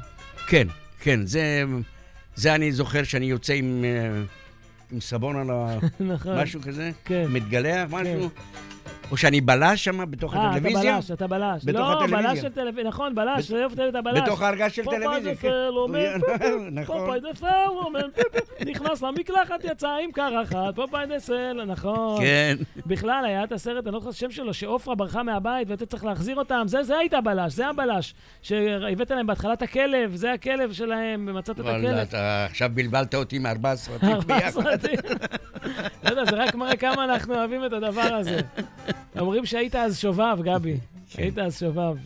[0.47, 0.67] כן,
[1.03, 1.65] כן, זה,
[2.35, 4.23] זה אני זוכר שאני יוצא עם, אה,
[4.93, 5.79] עם סבון על ה...
[6.15, 6.39] נכון.
[6.39, 6.91] משהו כזה?
[7.05, 7.25] כן.
[7.29, 8.31] מתגלח, משהו?
[9.11, 10.97] או שאני בלש שם בתוך אה, אתה הטלוויזיה?
[10.97, 11.65] בלש, אתה בלש.
[11.65, 12.31] בתוך לא, הטלוויזיה.
[12.31, 14.21] בלש של טלוויזיה, נכון, בלש, זה יופי, אתה בלש.
[14.23, 15.49] בתוך הארגז של טלוויזיה, כן.
[15.75, 16.03] פופאי
[16.81, 16.99] נכון.
[17.01, 18.07] פופאי דסל אומר,
[18.67, 22.21] נכנס למקלחת, יצא עם קרחת, פופאי דסל, נכון.
[22.21, 22.57] כן.
[22.87, 26.37] בכלל, היה את הסרט, אני לא זוכר השם שלו, שעופרה ברחה מהבית ואתה צריך להחזיר
[26.37, 28.15] אותם, זה, זה היית הבלש, זה הבלש.
[28.43, 31.97] שהבאת להם בהתחלה את הכלב, זה הכלב שלהם, ומצאת את הכלב.
[31.97, 34.77] אתה עכשיו בלבלת אותי מארבעה סרטים ארבעה ביחד.
[36.05, 38.41] לא יודע, זה רק מראה כמה אנחנו אוהבים את הדבר הזה.
[39.19, 40.77] אומרים שהיית אז שובב, גבי.
[41.11, 41.23] כן.
[41.23, 41.97] היית אז שובב.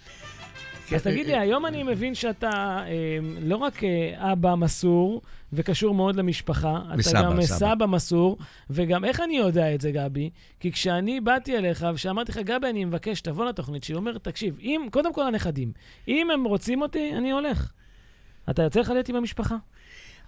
[0.95, 2.51] אז תגיד לי, היום אני מבין שאתה
[2.87, 7.57] אה, לא רק אה, אבא מסור וקשור מאוד למשפחה, אתה גם אה, סבא.
[7.57, 8.39] סבא מסור,
[8.71, 10.31] וגם איך אני יודע את זה, גבי?
[10.61, 14.59] כי כשאני באתי אליך ושאמרתי לך, גבי, אני מבקש, תבוא לתוכנית שלי, הוא אומר, תקשיב,
[14.61, 15.73] אם, קודם כל הנכדים,
[16.09, 17.73] אם הם רוצים אותי, אני הולך.
[18.51, 19.57] אתה יוצא לך להיות עם המשפחה?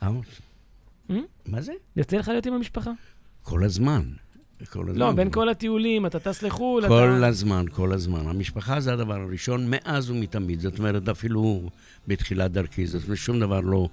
[0.03, 0.41] עמוס?
[1.47, 1.73] מה זה?
[1.97, 2.91] יוצא לך להיות עם המשפחה?
[3.49, 4.03] כל הזמן.
[4.71, 4.99] כל הזמן.
[4.99, 6.89] לא, בין כל הטיולים, אתה טס לחו"ל, אתה...
[6.89, 8.27] כל הזמן, כל הזמן.
[8.29, 10.61] המשפחה זה הדבר הראשון מאז ומתמיד.
[10.61, 11.71] זאת אומרת, אפילו
[12.09, 12.87] בתחילת דרכי.
[12.87, 13.89] זאת אומרת, שום דבר לא...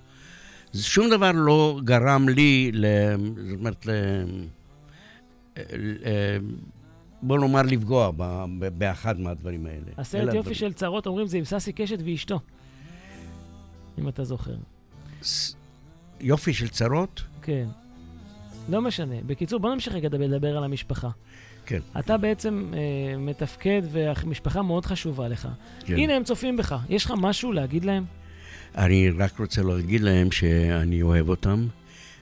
[0.74, 2.86] שום דבר לא גרם לי, ל...
[3.50, 3.92] זאת אומרת, ל...
[7.22, 8.24] בוא נאמר לפגוע ב...
[8.78, 9.92] באחד מהדברים האלה.
[9.98, 10.54] הסרט יופי הדברים.
[10.56, 12.40] של צרות, אומרים, זה עם ססי קשת ואשתו.
[14.00, 14.56] אם אתה זוכר.
[15.24, 15.56] ס-
[16.22, 17.24] יופי של צרות?
[17.42, 17.68] כן.
[18.70, 19.16] לא משנה.
[19.26, 21.10] בקיצור, בוא נמשיך רגע לדבר על המשפחה.
[21.66, 21.80] כן.
[22.00, 25.48] אתה בעצם אה, מתפקד, והמשפחה מאוד חשובה לך.
[25.86, 25.94] כן.
[25.94, 26.76] הנה, הם צופים בך.
[26.90, 28.04] יש לך משהו להגיד להם?
[28.78, 31.68] אני רק רוצה להגיד להם שאני אוהב אותם.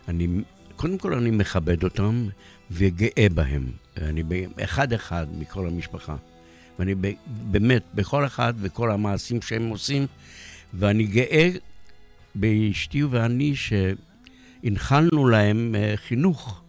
[0.07, 0.27] אני,
[0.75, 2.27] קודם כל אני מכבד אותם
[2.71, 3.71] וגאה בהם.
[3.97, 4.23] אני
[4.63, 6.15] אחד-אחד מכל המשפחה.
[6.79, 10.05] ואני ב- באמת, בכל אחד וכל המעשים שהם עושים,
[10.73, 11.49] ואני גאה
[12.35, 13.53] באשתי ואני
[14.63, 16.63] שהנחלנו להם אה, חינוך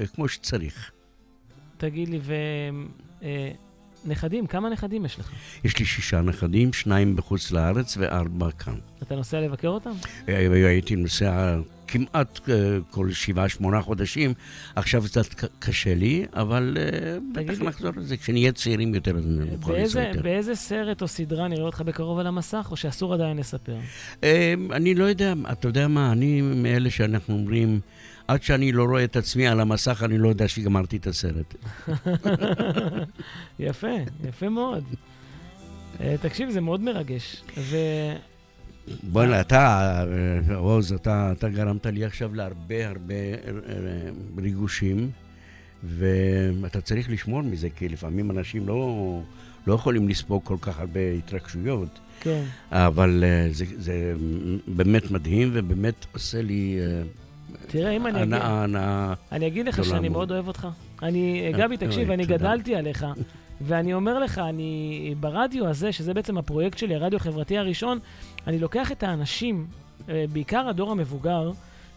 [0.00, 0.90] אה, כמו שצריך.
[1.76, 2.34] תגיד לי, ו...
[3.22, 3.52] אה,
[4.48, 5.32] כמה נכדים יש לך?
[5.64, 8.74] יש לי שישה נכדים, שניים בחוץ לארץ וארבע כאן.
[9.02, 9.90] אתה נוסע לבקר אותם?
[10.26, 11.56] הייתי נוסע
[11.90, 14.34] כמעט אה, כל שבעה, שמונה חודשים.
[14.76, 15.26] עכשיו קצת
[15.58, 18.16] קשה לי, אבל אה, בטח נחזור לזה.
[18.16, 20.22] כשנהיה צעירים יותר, אז נוכל באיזה, יותר.
[20.22, 23.76] באיזה סרט או סדרה נראה אותך בקרוב על המסך, או שאסור עדיין לספר?
[24.24, 27.80] אה, אני לא יודע, אתה יודע מה, אני מאלה שאנחנו אומרים,
[28.28, 31.54] עד שאני לא רואה את עצמי על המסך, אני לא יודע שגמרתי את הסרט.
[33.58, 33.96] יפה,
[34.28, 34.84] יפה מאוד.
[36.20, 37.42] תקשיב, זה מאוד מרגש.
[37.58, 37.76] ו...
[39.02, 40.04] בוא'נה, אתה,
[40.50, 43.30] אה, עוז, אתה, אתה גרמת לי עכשיו להרבה הרבה אה,
[43.68, 45.10] אה, ריגושים,
[45.84, 49.20] ואתה צריך לשמור מזה, כי לפעמים אנשים לא,
[49.66, 51.98] לא יכולים לספוג כל כך הרבה התרגשויות.
[52.20, 52.42] כן.
[52.70, 54.14] אבל אה, זה, זה
[54.66, 57.02] באמת מדהים, ובאמת עושה לי אה,
[57.66, 58.34] תראה, אם אני אגיד...
[58.34, 60.32] הנאה, אני אגיד לך שאני מאוד.
[60.32, 60.68] אוהב אותך.
[61.02, 62.26] אני, גבי, תקשיב, אני.
[62.26, 63.06] גדלתי עליך,
[63.60, 67.98] ואני אומר לך, אני ברדיו הזה, שזה בעצם הפרויקט שלי, הרדיו החברתי הראשון,
[68.46, 69.66] אני לוקח את האנשים,
[70.08, 71.50] אה, בעיקר הדור המבוגר,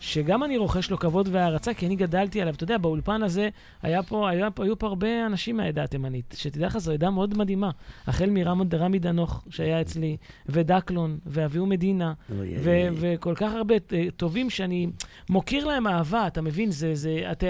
[0.04, 2.54] שגם אני רוחש לו כבוד והערצה, כי אני גדלתי עליו.
[2.54, 3.50] אתה יודע, באולפן הזה
[3.82, 7.38] היה פה, היה פה, היו פה הרבה אנשים מהעדה התימנית, שתדע לך, זו עדה מאוד
[7.38, 7.72] מדהימה.
[8.08, 10.18] החל מרמי רמי דנוך, שהיה אצלי,
[10.50, 12.88] ודקלון, ואביהו מדינה, ו-.
[12.96, 14.88] וכל כך הרבה אה, טובים שאני
[15.30, 16.72] מוקיר להם אהבה, אתה מבין?
[16.72, 17.44] זה, זה, את,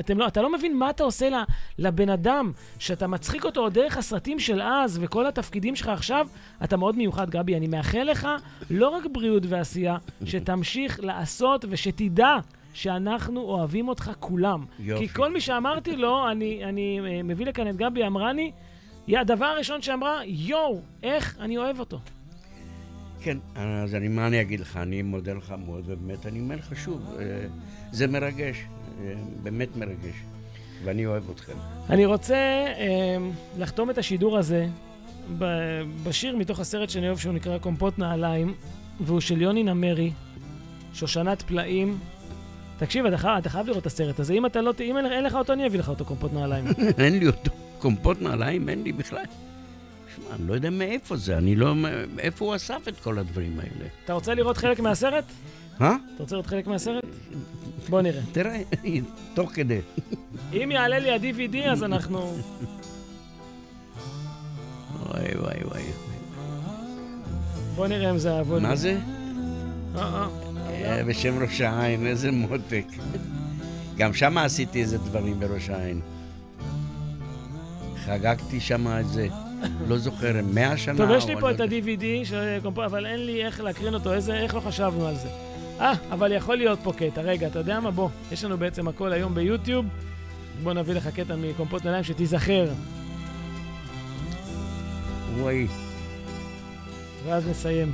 [0.00, 1.28] אתם לא, אתה לא מבין מה אתה עושה
[1.78, 6.28] לבן אדם, שאתה מצחיק אותו עוד דרך הסרטים של אז, וכל התפקידים שלך עכשיו,
[6.64, 7.56] אתה מאוד מיוחד, גבי.
[7.56, 8.28] אני מאחל לך
[8.70, 12.36] לא רק בריאות ועשייה, שתמשיך לעשות ושתדע
[12.72, 14.64] שאנחנו אוהבים אותך כולם.
[14.78, 15.08] יופי.
[15.08, 18.50] כי כל מי שאמרתי לו, אני, אני אה, מביא לכאן את גבי, אמרה לי,
[19.06, 22.00] היא הדבר הראשון שאמרה, יואו, איך אני אוהב אותו.
[23.20, 24.76] כן, אז אני, מה אני אגיד לך?
[24.76, 27.24] אני מודה לך מאוד, ובאמת, אני אומר לך שוב, אה,
[27.90, 28.64] זה מרגש,
[29.00, 30.14] אה, באמת מרגש,
[30.84, 31.56] ואני אוהב אתכם.
[31.90, 32.66] אני רוצה
[33.58, 34.66] לחתום את השידור הזה
[36.04, 38.54] בשיר מתוך הסרט שאני אוהב שהוא נקרא קומפוט נעליים,
[39.00, 40.12] והוא של יוני נמרי,
[40.94, 41.98] שושנת פלאים.
[42.78, 44.34] תקשיב, אתה חייב, אתה חייב לראות את הסרט הזה.
[44.34, 46.66] אם אתה לא, אם אין, אין לך אותו, אני אביא לך אותו, קומפוט נעליים.
[46.98, 47.50] אין לי אותו.
[47.78, 49.24] קומפוט נעליים אין לי בכלל.
[50.16, 51.74] שמע, אני לא יודע מאיפה זה, אני לא...
[52.18, 53.88] איפה הוא אסף את כל הדברים האלה?
[54.04, 55.24] אתה רוצה לראות חלק מהסרט?
[55.80, 55.96] אה?
[56.14, 57.04] אתה רוצה לראות חלק מהסרט?
[57.88, 58.20] בוא נראה.
[58.32, 58.62] תראה,
[59.34, 59.80] תוך כדי.
[60.52, 62.36] אם יעלה לי ה-DVD, אז אנחנו...
[65.06, 65.82] וואי וואי וואי.
[67.74, 68.42] בוא נראה אם זה.
[68.60, 68.98] מה זה?
[69.96, 70.47] אה, אה.
[70.68, 72.86] אה, בשם ראש העין, איזה מותק.
[73.96, 76.00] גם שם עשיתי איזה דברים בראש העין.
[78.04, 79.28] חגגתי שם איזה,
[79.88, 80.96] לא זוכר, מאה שנה.
[80.96, 81.60] טוב, יש לי פה לא את.
[81.60, 82.34] ה-DVD
[82.86, 85.28] אבל אין לי איך להקרין אותו, איך לא חשבנו על זה.
[85.80, 87.20] אה, אבל יכול להיות פה קטע.
[87.20, 87.90] רגע, אתה יודע מה?
[87.90, 89.86] בוא, יש לנו בעצם הכל היום ביוטיוב.
[90.62, 92.66] בוא נביא לך קטע מקומפוט נעליים שתיזכר,
[95.38, 95.66] וואי.
[97.26, 97.92] ואז נסיים.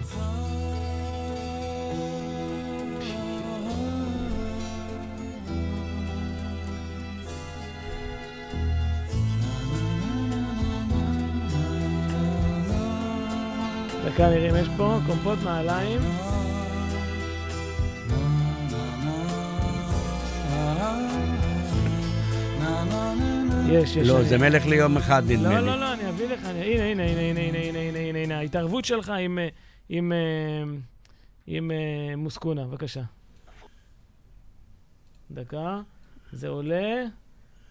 [14.15, 16.01] דקה נראה אם יש פה קומפוט נעליים.
[23.69, 24.09] יש, יש.
[24.09, 25.67] לא, זה מלך ליום אחד, נדמה לא, לי.
[25.67, 26.45] לא, לא, אני אביא לך.
[26.45, 29.49] הנה, הנה, הנה, הנה, הנה, הנה, הנה, הנה, הנה, ההתערבות שלך עם, אה,
[29.89, 30.19] עם, אה,
[31.47, 33.03] עם אה, מוסקונה, בבקשה.
[35.31, 35.81] דקה,
[36.33, 37.05] זה עולה,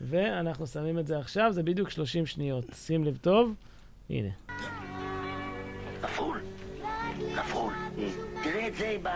[0.02, 2.66] ואנחנו שמים את זה עכשיו, זה בדיוק 30 שניות.
[2.74, 3.54] שים לב טוב,
[4.10, 4.30] הנה.
[6.04, 6.42] כפול.
[7.36, 7.74] כפול.
[8.44, 9.08] תראה את זה ב...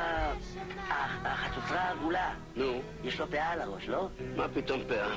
[0.89, 2.33] הח- החצוצרה העגולה.
[2.55, 2.81] נו.
[3.03, 4.07] יש לו פאה על הראש, לא?
[4.35, 5.07] מה פתאום פאה?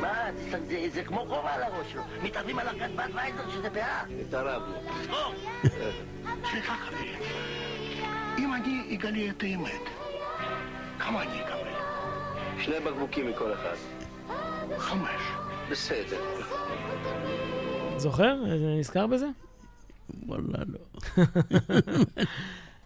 [0.00, 0.14] מה,
[0.50, 2.02] זה- זה- זה כמו כובע על הראש שלו.
[2.22, 4.02] מתערבים על ערכת בת וייזר שזה פאה.
[4.28, 4.74] התערבנו.
[5.00, 5.34] תזכור.
[6.50, 7.18] סליחה, חברים.
[8.38, 9.82] אם אני אגלה את האמת,
[10.98, 11.68] כמה אני אקבל?
[12.60, 13.74] שני בקבוקים מכל אחד.
[14.78, 15.20] חמש.
[15.70, 16.20] בסדר.
[17.96, 18.34] זוכר?
[18.78, 19.26] נזכר בזה?
[20.26, 21.02] וואלה, לא.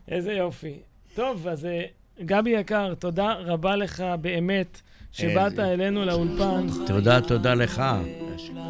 [0.08, 0.78] איזה יופי.
[1.14, 1.84] טוב, אז אה,
[2.20, 4.80] גבי יקר, תודה רבה לך באמת
[5.12, 6.66] שבאת אלינו לאולפן.
[6.86, 7.82] תודה, תודה לך,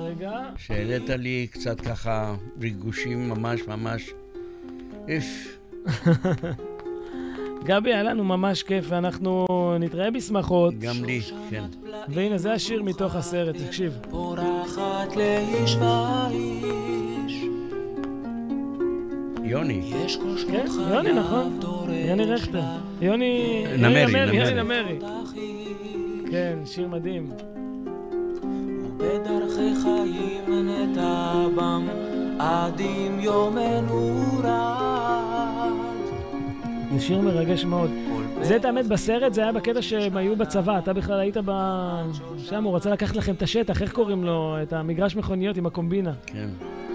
[0.01, 0.41] רגע.
[0.57, 4.11] שהעלית לי קצת ככה ריגושים ממש ממש...
[5.09, 5.59] איף.
[7.65, 9.47] גבי, היה לנו ממש כיף, ואנחנו
[9.81, 10.79] נתראה בשמחות.
[10.79, 11.65] גם לי, כן.
[12.09, 13.99] והנה, זה השיר מתוך הסרט, תקשיב.
[14.11, 16.92] פורחת לאיש ואיש.
[19.53, 19.93] יוני.
[20.51, 21.61] כן, יוני, נכון.
[22.09, 22.61] יוני רכטר.
[23.01, 23.65] יוני...
[23.79, 24.37] נמרי, נמרי.
[24.37, 24.99] יוני נמרי.
[26.31, 27.31] כן, שיר מדהים.
[28.97, 31.89] בדרכי חיים נטע בם
[32.39, 35.73] עד עם יומנו רד.
[36.93, 37.91] זה שיר מרגש מאוד.
[38.43, 40.79] זה, את האמת, בסרט זה היה בקטע שהם היו בצבא.
[40.79, 41.51] אתה בכלל היית ב...
[42.39, 44.57] שם, הוא רצה לקחת לכם את השטח, איך קוראים לו?
[44.63, 46.13] את המגרש מכוניות עם הקומבינה.
[46.27, 46.49] כן.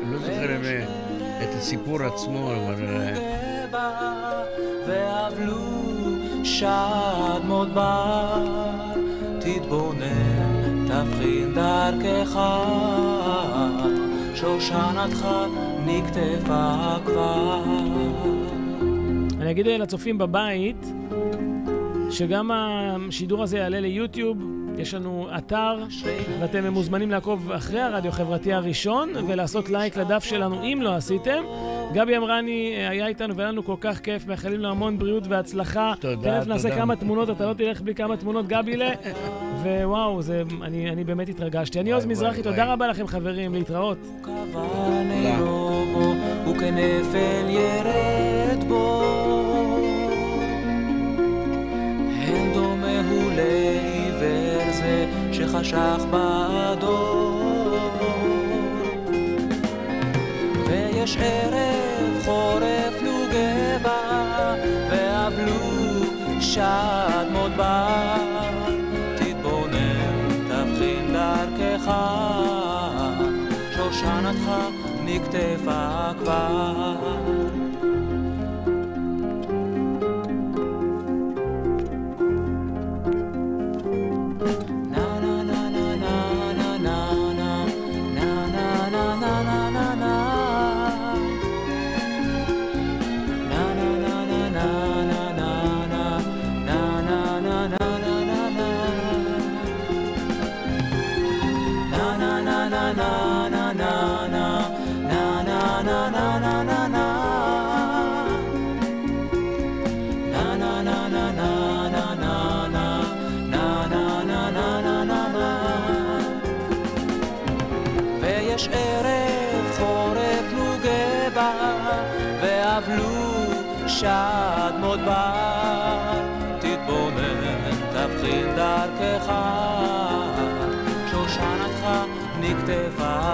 [0.04, 1.07] אני לא זוכר אה,
[1.44, 2.86] את הסיפור עצמו, אבל...
[2.86, 3.38] אה,
[4.88, 5.58] ואבלו
[6.44, 8.46] שדמות בר
[9.40, 12.40] תתבונן תבחין דרכך
[14.36, 15.28] שושנתך
[15.86, 17.64] נקטפה כבר
[19.42, 20.86] אני אגיד לצופים בבית,
[22.10, 24.38] שגם השידור הזה יעלה ליוטיוב.
[24.78, 25.84] יש לנו אתר,
[26.40, 31.44] ואתם מוזמנים לעקוב אחרי הרדיו החברתי הראשון, ולעשות לייק לדף שלנו אם לא עשיתם.
[31.94, 35.94] גבי אמרני אה, היה איתנו והיה לנו כל כך כיף, מאחלים לו המון בריאות והצלחה.
[36.00, 36.82] תודה, תכף נעשה תודה.
[36.82, 38.90] כמה תמונות, אתה לא תלך בלי כמה תמונות, גבילה.
[39.64, 41.80] ווואו, זה, אני, אני באמת התרגשתי.
[41.80, 42.44] אני עוז מזרחי.
[42.44, 43.98] תודה רבה לכם חברים, להתראות.
[45.40, 46.14] בו
[46.50, 49.04] וכנפל ירד בו
[52.28, 53.32] הן דומה הוא
[54.88, 57.90] לעיוור זה שחשך בדור
[60.68, 64.56] ויש ערב חורף לוגבה
[64.90, 66.02] ואבלו
[66.42, 68.16] שדמות בר
[69.16, 71.92] תתבונן תבחין דרכך
[73.76, 74.52] שושנתך
[75.06, 76.97] נקטפה כבר.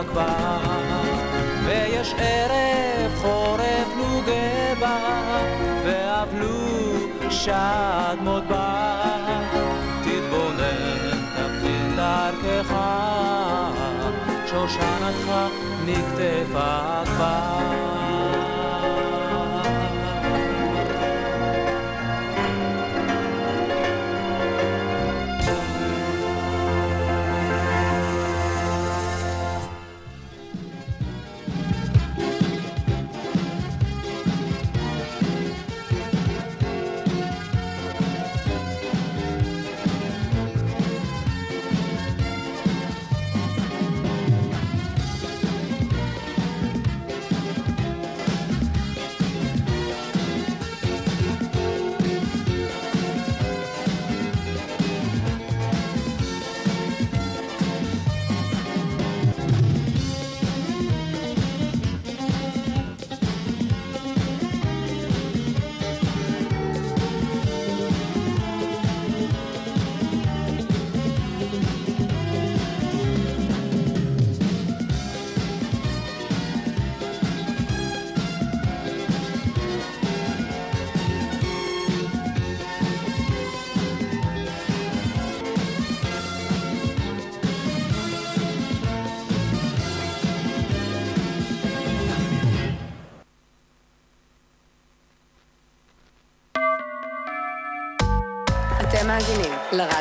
[0.09, 0.57] כבר
[1.65, 4.97] ויש ערב חורף נוגבה
[5.83, 6.63] ואבלו
[7.29, 9.41] שדמות בר
[10.01, 12.75] תתבונן תבחין דרכך
[14.47, 15.31] שושנתך
[15.85, 17.82] נקטפה כבר.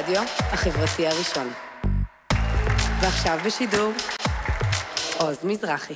[0.03, 0.23] לרדיו
[0.53, 1.53] החברתי הראשון.
[3.01, 3.93] ועכשיו בשידור,
[5.19, 5.95] עוז מזרחי.